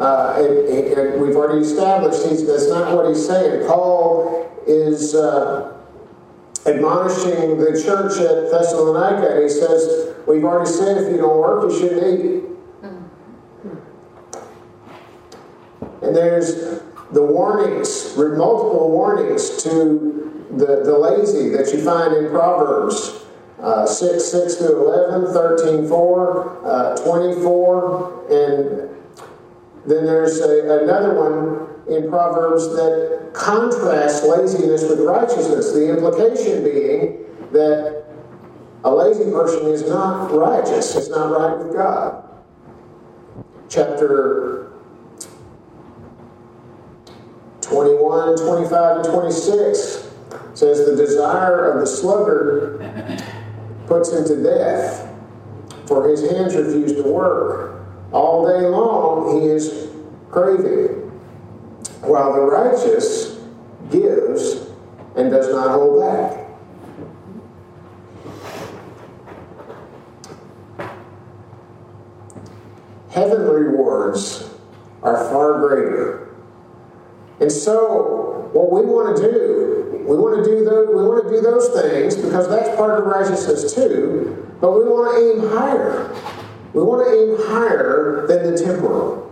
Uh, 0.00 0.34
and, 0.38 0.98
and 0.98 1.22
we've 1.22 1.36
already 1.36 1.64
established 1.64 2.26
he's, 2.26 2.44
that's 2.44 2.68
not 2.68 2.96
what 2.96 3.06
he's 3.06 3.24
saying. 3.24 3.64
Paul 3.68 4.50
is 4.66 5.14
uh, 5.14 5.80
admonishing 6.66 7.56
the 7.56 7.80
church 7.80 8.18
at 8.18 8.50
Thessalonica, 8.50 9.34
and 9.34 9.42
he 9.44 9.48
says, 9.48 10.16
We've 10.26 10.42
already 10.42 10.68
said 10.68 10.96
if 10.96 11.12
you 11.12 11.18
don't 11.18 11.38
work, 11.38 11.70
you 11.70 11.78
shouldn't 11.78 12.02
eat. 12.02 12.42
And 16.02 16.16
there's 16.16 16.82
the 17.12 17.22
warnings, 17.22 18.16
multiple 18.16 18.90
warnings 18.90 19.62
to 19.62 20.46
the, 20.50 20.82
the 20.84 20.98
lazy 20.98 21.50
that 21.50 21.72
you 21.72 21.82
find 21.84 22.14
in 22.14 22.30
Proverbs 22.30 23.26
uh, 23.60 23.86
6, 23.86 24.24
6 24.24 24.54
through 24.56 24.86
11, 25.10 25.32
13, 25.32 25.88
4, 25.88 26.66
uh, 26.66 26.96
24, 26.96 28.22
and 28.30 28.96
then 29.86 30.04
there's 30.04 30.40
a, 30.40 30.82
another 30.82 31.14
one 31.14 31.66
in 31.88 32.10
Proverbs 32.10 32.68
that 32.70 33.30
contrasts 33.32 34.24
laziness 34.24 34.82
with 34.82 35.00
righteousness. 35.00 35.72
The 35.72 35.90
implication 35.90 36.64
being 36.64 37.24
that 37.52 38.04
a 38.84 38.90
lazy 38.90 39.30
person 39.30 39.66
is 39.66 39.88
not 39.88 40.30
righteous, 40.32 40.94
it's 40.96 41.08
not 41.08 41.30
right 41.30 41.58
with 41.58 41.74
God. 41.74 42.24
Chapter 43.68 44.65
21, 47.76 48.38
25, 48.38 48.96
and 48.96 49.04
26 49.04 50.08
says, 50.54 50.86
The 50.86 50.96
desire 50.96 51.72
of 51.72 51.80
the 51.80 51.86
sluggard 51.86 53.22
puts 53.86 54.10
him 54.10 54.24
to 54.24 54.42
death, 54.42 55.06
for 55.84 56.08
his 56.08 56.22
hands 56.30 56.56
refuse 56.56 56.94
to 56.94 57.02
work. 57.02 57.86
All 58.12 58.46
day 58.46 58.66
long 58.66 59.42
he 59.42 59.48
is 59.48 59.90
craving, 60.30 61.10
while 62.00 62.32
the 62.32 62.40
righteous 62.40 63.38
gives 63.90 64.70
and 65.14 65.30
does 65.30 65.50
not 65.50 65.68
hold 65.72 66.00
back. 66.00 66.46
Heavenly 73.10 73.64
rewards 73.64 74.48
are 75.02 75.28
far 75.28 75.58
greater. 75.58 76.15
And 77.40 77.52
so, 77.52 78.48
what 78.52 78.72
we 78.72 78.80
want 78.90 79.16
to 79.16 79.22
do, 79.22 80.04
we 80.08 80.16
want 80.16 80.42
to 80.42 80.50
do 80.50 80.64
those, 80.64 80.88
we 80.88 81.04
want 81.04 81.24
to 81.24 81.30
do 81.30 81.40
those 81.42 81.68
things 81.68 82.16
because 82.16 82.48
that's 82.48 82.74
part 82.76 82.98
of 82.98 83.06
righteousness 83.06 83.74
too. 83.74 84.54
But 84.60 84.72
we 84.72 84.84
want 84.84 85.14
to 85.14 85.44
aim 85.44 85.50
higher. 85.50 86.14
We 86.72 86.82
want 86.82 87.06
to 87.06 87.12
aim 87.12 87.48
higher 87.48 88.26
than 88.26 88.50
the 88.50 88.58
temporal. 88.58 89.26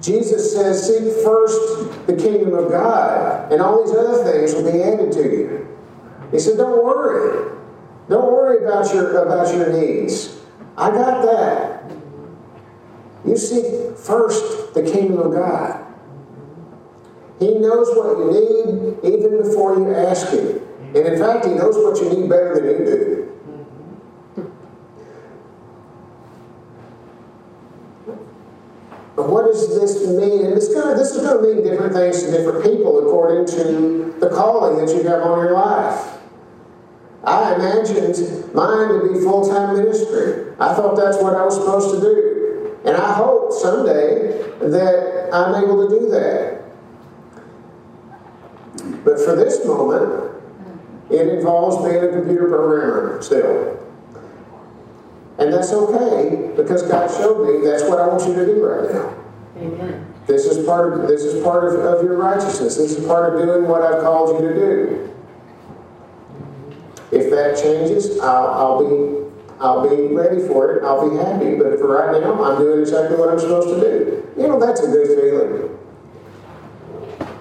Jesus 0.00 0.54
says, 0.54 0.86
Seek 0.86 1.24
first 1.24 2.06
the 2.06 2.14
kingdom 2.14 2.54
of 2.54 2.70
God, 2.70 3.52
and 3.52 3.60
all 3.60 3.84
these 3.84 3.96
other 3.96 4.22
things 4.22 4.54
will 4.54 4.70
be 4.70 4.80
added 4.80 5.10
to 5.12 5.22
you. 5.22 5.76
He 6.30 6.38
said, 6.38 6.58
Don't 6.58 6.84
worry. 6.84 7.52
Don't 8.08 8.32
worry 8.32 8.64
about 8.64 8.94
your, 8.94 9.20
about 9.20 9.52
your 9.52 9.72
needs. 9.72 10.45
I 10.76 10.90
got 10.90 11.22
that. 11.24 11.90
You 13.26 13.36
seek 13.36 13.96
first 13.96 14.74
the 14.74 14.82
kingdom 14.82 15.18
of 15.18 15.32
God. 15.32 15.84
He 17.38 17.54
knows 17.54 17.88
what 17.96 18.18
you 18.18 18.30
need 18.32 19.14
even 19.14 19.42
before 19.42 19.76
you 19.76 19.94
ask 19.94 20.30
Him. 20.30 20.60
And 20.94 20.96
in 20.96 21.18
fact, 21.18 21.46
He 21.46 21.54
knows 21.54 21.76
what 21.76 21.98
you 22.00 22.20
need 22.20 22.28
better 22.28 22.54
than 22.54 22.64
you 22.64 22.84
do. 22.84 23.16
But 29.16 29.30
what 29.30 29.46
does 29.46 29.80
this 29.80 30.06
mean? 30.06 30.44
And 30.44 30.54
it's 30.54 30.72
gonna, 30.72 30.94
this 30.94 31.12
is 31.12 31.22
going 31.22 31.42
to 31.42 31.54
mean 31.54 31.64
different 31.64 31.94
things 31.94 32.22
to 32.22 32.30
different 32.30 32.62
people 32.62 32.98
according 32.98 33.46
to 33.56 34.14
the 34.20 34.28
calling 34.28 34.84
that 34.84 34.94
you 34.94 35.02
have 35.08 35.22
on 35.22 35.38
your 35.38 35.54
life. 35.54 36.15
I 37.26 37.56
imagined 37.56 38.54
mine 38.54 38.88
to 38.88 39.12
be 39.12 39.20
full 39.20 39.48
time 39.48 39.76
ministry. 39.76 40.54
I 40.60 40.74
thought 40.74 40.96
that's 40.96 41.20
what 41.20 41.34
I 41.34 41.44
was 41.44 41.56
supposed 41.56 41.94
to 41.94 42.00
do. 42.00 42.78
And 42.84 42.96
I 42.96 43.14
hope 43.14 43.52
someday 43.52 44.48
that 44.60 45.30
I'm 45.32 45.62
able 45.64 45.88
to 45.88 45.98
do 45.98 46.08
that. 46.10 46.62
But 49.04 49.18
for 49.18 49.34
this 49.34 49.64
moment, 49.66 50.32
it 51.10 51.26
involves 51.28 51.84
being 51.84 52.04
a 52.04 52.08
computer 52.08 52.48
programmer 52.48 53.20
still. 53.22 53.84
And 55.38 55.52
that's 55.52 55.72
okay 55.72 56.52
because 56.56 56.82
God 56.82 57.10
showed 57.10 57.44
me 57.44 57.66
that's 57.66 57.82
what 57.82 58.00
I 58.00 58.06
want 58.06 58.26
you 58.26 58.34
to 58.34 58.46
do 58.46 58.64
right 58.64 58.94
now. 58.94 59.14
Amen. 59.56 60.14
This 60.26 60.44
is 60.44 60.64
part 60.64 60.92
of 60.92 61.08
this 61.08 61.22
is 61.22 61.42
part 61.42 61.64
of, 61.64 61.80
of 61.80 62.04
your 62.04 62.16
righteousness. 62.16 62.76
This 62.76 62.96
is 62.96 63.06
part 63.06 63.32
of 63.32 63.40
doing 63.40 63.68
what 63.68 63.82
I've 63.82 64.02
called 64.02 64.40
you 64.40 64.48
to 64.48 64.54
do. 64.54 65.15
If 67.12 67.30
that 67.30 67.56
changes, 67.62 68.18
I'll, 68.20 68.48
I'll 68.48 68.78
be 68.80 69.26
I'll 69.58 69.88
be 69.88 70.14
ready 70.14 70.46
for 70.46 70.76
it. 70.76 70.84
I'll 70.84 71.08
be 71.08 71.16
happy. 71.16 71.56
But 71.56 71.78
for 71.78 71.88
right 71.88 72.20
now, 72.20 72.42
I'm 72.44 72.58
doing 72.58 72.80
exactly 72.80 73.16
what 73.16 73.30
I'm 73.30 73.38
supposed 73.38 73.68
to 73.68 73.80
do. 73.80 74.32
You 74.36 74.48
know, 74.48 74.60
that's 74.60 74.80
a 74.82 74.86
good 74.86 75.06
feeling. 75.06 75.78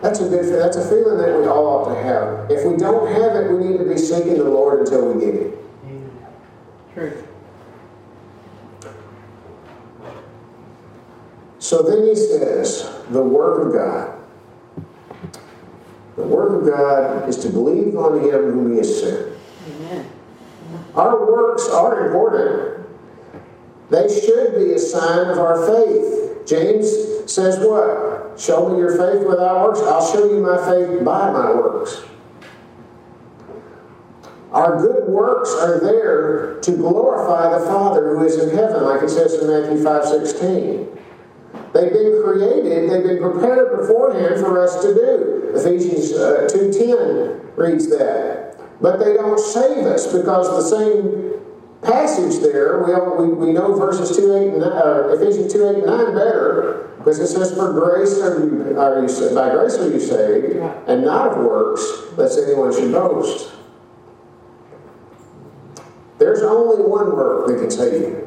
That's 0.01 0.21
a 0.21 0.29
good. 0.29 0.61
That's 0.61 0.77
a 0.77 0.87
feeling 0.87 1.17
that 1.17 1.37
we 1.37 1.47
all 1.47 1.65
ought 1.67 1.93
to 1.93 2.01
have. 2.01 2.49
If 2.49 2.65
we 2.65 2.77
don't 2.77 3.07
have 3.07 3.35
it, 3.35 3.51
we 3.51 3.65
need 3.65 3.77
to 3.79 3.85
be 3.85 3.97
seeking 3.97 4.37
the 4.37 4.45
Lord 4.45 4.79
until 4.81 5.11
we 5.11 5.25
get 5.25 5.35
it. 5.35 5.57
True. 6.93 7.23
So 11.59 11.81
then 11.81 12.07
he 12.07 12.15
says, 12.15 13.03
the 13.09 13.23
work 13.23 13.65
of 13.65 13.73
God. 13.73 14.21
The 16.15 16.23
work 16.23 16.61
of 16.61 16.67
God 16.67 17.27
is 17.27 17.37
to 17.37 17.49
believe 17.49 17.97
on 17.97 18.19
him 18.19 18.51
whom 18.51 18.71
he 18.71 18.77
has 18.77 19.01
sent. 19.01 19.34
Amen. 19.67 20.09
Our 20.95 21.31
works 21.31 21.67
are 21.69 22.07
important. 22.07 22.87
They 23.89 24.07
should 24.07 24.55
be 24.55 24.73
a 24.73 24.79
sign 24.79 25.29
of 25.29 25.37
our 25.37 25.65
faith. 25.65 26.47
James 26.47 26.87
says 27.31 27.59
what? 27.59 28.39
Show 28.39 28.69
me 28.69 28.79
your 28.79 28.97
faith 28.97 29.27
without 29.27 29.63
works. 29.63 29.79
I'll 29.81 30.11
show 30.11 30.25
you 30.25 30.41
my 30.41 30.57
faith 30.57 31.03
by 31.03 31.31
my 31.31 31.53
works. 31.53 32.03
Our 34.51 34.79
good 34.79 35.09
works 35.09 35.53
are 35.53 35.79
there 35.79 36.59
to 36.61 36.71
glorify 36.71 37.59
the 37.59 37.65
Father 37.65 38.17
who 38.17 38.25
is 38.25 38.37
in 38.37 38.55
heaven, 38.55 38.83
like 38.83 39.03
it 39.03 39.09
says 39.09 39.33
in 39.33 39.47
Matthew 39.47 39.83
5 39.83 40.05
16. 40.05 40.97
They've 41.73 41.91
been 41.91 42.23
created, 42.23 42.89
they've 42.89 43.03
been 43.03 43.19
prepared 43.19 43.77
beforehand 43.77 44.39
for 44.39 44.63
us 44.63 44.81
to 44.81 44.93
do. 44.93 45.51
Ephesians 45.55 46.13
uh, 46.13 46.47
2.10 46.49 47.57
reads 47.57 47.89
that. 47.89 48.44
But 48.81 48.99
they 48.99 49.13
don't 49.13 49.39
save 49.39 49.85
us 49.85 50.11
because 50.11 50.47
the 50.47 50.77
same 50.77 51.35
passage 51.81 52.41
there, 52.41 52.83
we, 52.83 52.93
all, 52.93 53.17
we, 53.17 53.33
we 53.33 53.53
know 53.53 53.75
verses 53.75 54.15
2, 54.17 54.35
8, 54.35 54.53
and 54.53 54.63
uh, 54.63 55.09
Ephesians 55.09 55.53
2, 55.53 55.69
8, 55.69 55.75
and 55.75 55.85
9 55.85 56.05
better, 56.15 56.91
because 56.97 57.19
it 57.19 57.27
says, 57.27 57.53
For 57.53 57.71
grace 57.71 58.19
are 58.19 58.39
you, 58.39 58.79
are 58.79 59.01
you 59.01 59.35
by 59.35 59.51
grace 59.51 59.75
are 59.77 59.91
you 59.91 59.99
saved, 59.99 60.55
and 60.87 61.05
not 61.05 61.31
of 61.31 61.45
works, 61.45 61.81
lest 62.17 62.39
anyone 62.39 62.73
should 62.73 62.91
boast. 62.91 63.51
There's 66.17 66.41
only 66.41 66.83
one 66.83 67.15
work 67.15 67.47
that 67.47 67.59
can 67.59 67.71
save 67.71 68.01
you. 68.01 68.21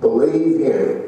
Believe 0.00 0.60
Him. 0.60 1.05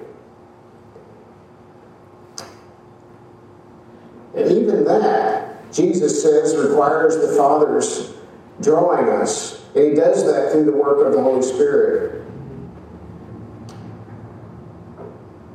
And 4.38 4.53
even 4.53 4.85
that, 4.85 5.72
Jesus 5.72 6.22
says, 6.22 6.57
requires 6.57 7.16
the 7.16 7.37
Father's 7.37 8.14
drawing 8.61 9.09
us. 9.09 9.64
And 9.74 9.88
He 9.88 9.94
does 9.94 10.24
that 10.24 10.53
through 10.53 10.64
the 10.64 10.72
work 10.72 11.07
of 11.07 11.12
the 11.12 11.22
Holy 11.22 11.42
Spirit. 11.42 12.24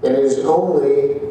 And 0.04 0.14
it 0.14 0.20
is 0.20 0.40
only, 0.40 1.22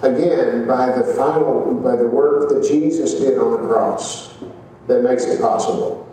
again, 0.00 0.66
by 0.66 0.86
the 0.96 1.04
final, 1.14 1.74
by 1.74 1.96
the 1.96 2.08
work 2.08 2.48
that 2.48 2.66
Jesus 2.66 3.14
did 3.14 3.38
on 3.38 3.50
the 3.50 3.68
cross 3.68 4.34
that 4.86 5.02
makes 5.02 5.24
it 5.24 5.40
possible. 5.40 6.08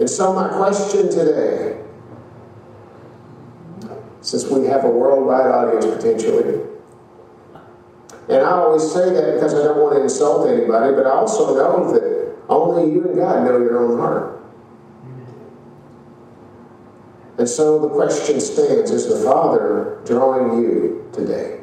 And 0.00 0.10
so, 0.10 0.32
my 0.32 0.48
question 0.48 1.10
today 1.10 1.82
since 4.22 4.46
we 4.46 4.66
have 4.66 4.84
a 4.84 4.88
worldwide 4.88 5.46
audience 5.46 5.84
potentially. 5.84 6.71
And 8.28 8.38
I 8.38 8.50
always 8.50 8.90
say 8.92 9.12
that 9.12 9.34
because 9.34 9.54
I 9.54 9.64
don't 9.64 9.78
want 9.78 9.96
to 9.96 10.02
insult 10.02 10.48
anybody, 10.48 10.94
but 10.94 11.06
I 11.06 11.10
also 11.10 11.54
know 11.54 11.92
that 11.92 12.36
only 12.48 12.92
you 12.92 13.04
and 13.04 13.16
God 13.16 13.44
know 13.44 13.58
your 13.58 13.84
own 13.84 13.98
heart. 13.98 14.40
And 17.38 17.48
so 17.48 17.80
the 17.80 17.88
question 17.88 18.40
stands 18.40 18.90
is 18.90 19.08
the 19.08 19.24
Father 19.24 20.00
drawing 20.04 20.62
you 20.62 21.08
today? 21.12 21.60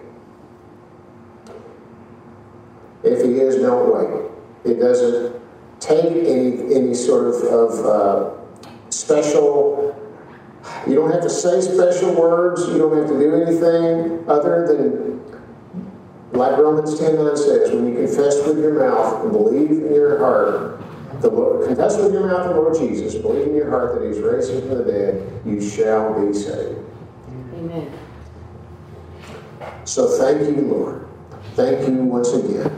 If 3.03 3.23
He 3.23 3.39
is, 3.39 3.55
don't 3.55 3.93
wait. 3.93 4.31
It 4.65 4.79
doesn't 4.79 5.39
take 5.79 6.03
any, 6.03 6.75
any 6.75 6.93
sort 6.93 7.27
of, 7.27 7.41
of 7.43 7.85
uh, 7.85 8.89
special 8.89 9.95
you 10.87 10.95
don't 10.95 11.11
have 11.11 11.21
to 11.21 11.29
say 11.29 11.61
special 11.61 12.13
words. 12.19 12.67
You 12.67 12.77
don't 12.77 12.97
have 12.97 13.07
to 13.07 13.19
do 13.19 13.35
anything 13.35 14.27
other 14.27 14.67
than, 14.67 15.21
like 16.31 16.57
Romans 16.57 16.99
10 16.99 17.15
9 17.15 17.37
says, 17.37 17.71
when 17.71 17.87
you 17.87 17.95
confess 17.95 18.45
with 18.45 18.59
your 18.59 18.73
mouth 18.73 19.23
and 19.23 19.31
believe 19.31 19.71
in 19.71 19.93
your 19.93 20.19
heart, 20.19 20.81
the 21.21 21.29
Lord, 21.29 21.67
confess 21.67 21.97
with 21.97 22.13
your 22.13 22.27
mouth 22.27 22.47
the 22.47 22.55
Lord 22.55 22.77
Jesus, 22.77 23.15
believe 23.15 23.47
in 23.47 23.55
your 23.55 23.69
heart 23.69 23.99
that 23.99 24.07
He's 24.07 24.19
raised 24.19 24.51
him 24.51 24.61
from 24.61 24.77
the 24.79 24.83
dead, 24.85 25.41
you 25.45 25.61
shall 25.61 26.25
be 26.25 26.33
saved. 26.33 26.79
Amen. 27.55 27.91
So 29.85 30.17
thank 30.17 30.41
you, 30.41 30.61
Lord. 30.61 31.07
Thank 31.55 31.87
you 31.87 31.95
once 31.95 32.31
again 32.31 32.71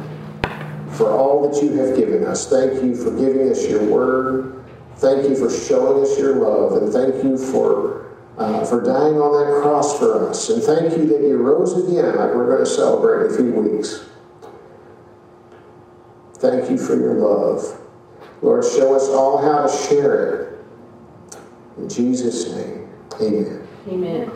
for 0.93 1.11
all 1.11 1.47
that 1.47 1.61
you 1.61 1.73
have 1.73 1.95
given 1.95 2.25
us. 2.25 2.49
Thank 2.49 2.81
you 2.83 2.95
for 2.95 3.11
giving 3.11 3.49
us 3.49 3.67
your 3.67 3.83
word. 3.83 4.65
Thank 4.95 5.29
you 5.29 5.35
for 5.35 5.49
showing 5.49 6.03
us 6.03 6.17
your 6.17 6.35
love, 6.35 6.81
and 6.81 6.91
thank 6.91 7.23
you 7.23 7.37
for 7.37 8.00
uh, 8.37 8.65
for 8.65 8.81
dying 8.81 9.15
on 9.15 9.31
that 9.31 9.61
cross 9.61 9.97
for 9.99 10.29
us. 10.29 10.49
And 10.49 10.63
thank 10.63 10.97
you 10.97 11.05
that 11.07 11.21
you 11.21 11.37
rose 11.37 11.73
again, 11.73 12.15
like 12.15 12.33
we're 12.33 12.47
going 12.47 12.63
to 12.63 12.69
celebrate 12.69 13.27
in 13.27 13.33
a 13.33 13.37
few 13.37 13.51
weeks. 13.51 14.05
Thank 16.35 16.69
you 16.69 16.77
for 16.77 16.95
your 16.95 17.15
love. 17.15 17.79
Lord, 18.41 18.63
show 18.63 18.95
us 18.95 19.07
all 19.09 19.37
how 19.37 19.67
to 19.67 19.87
share 19.87 20.41
it. 20.41 20.65
In 21.77 21.87
Jesus' 21.87 22.49
name, 22.55 22.89
amen. 23.21 23.67
Amen. 23.87 24.31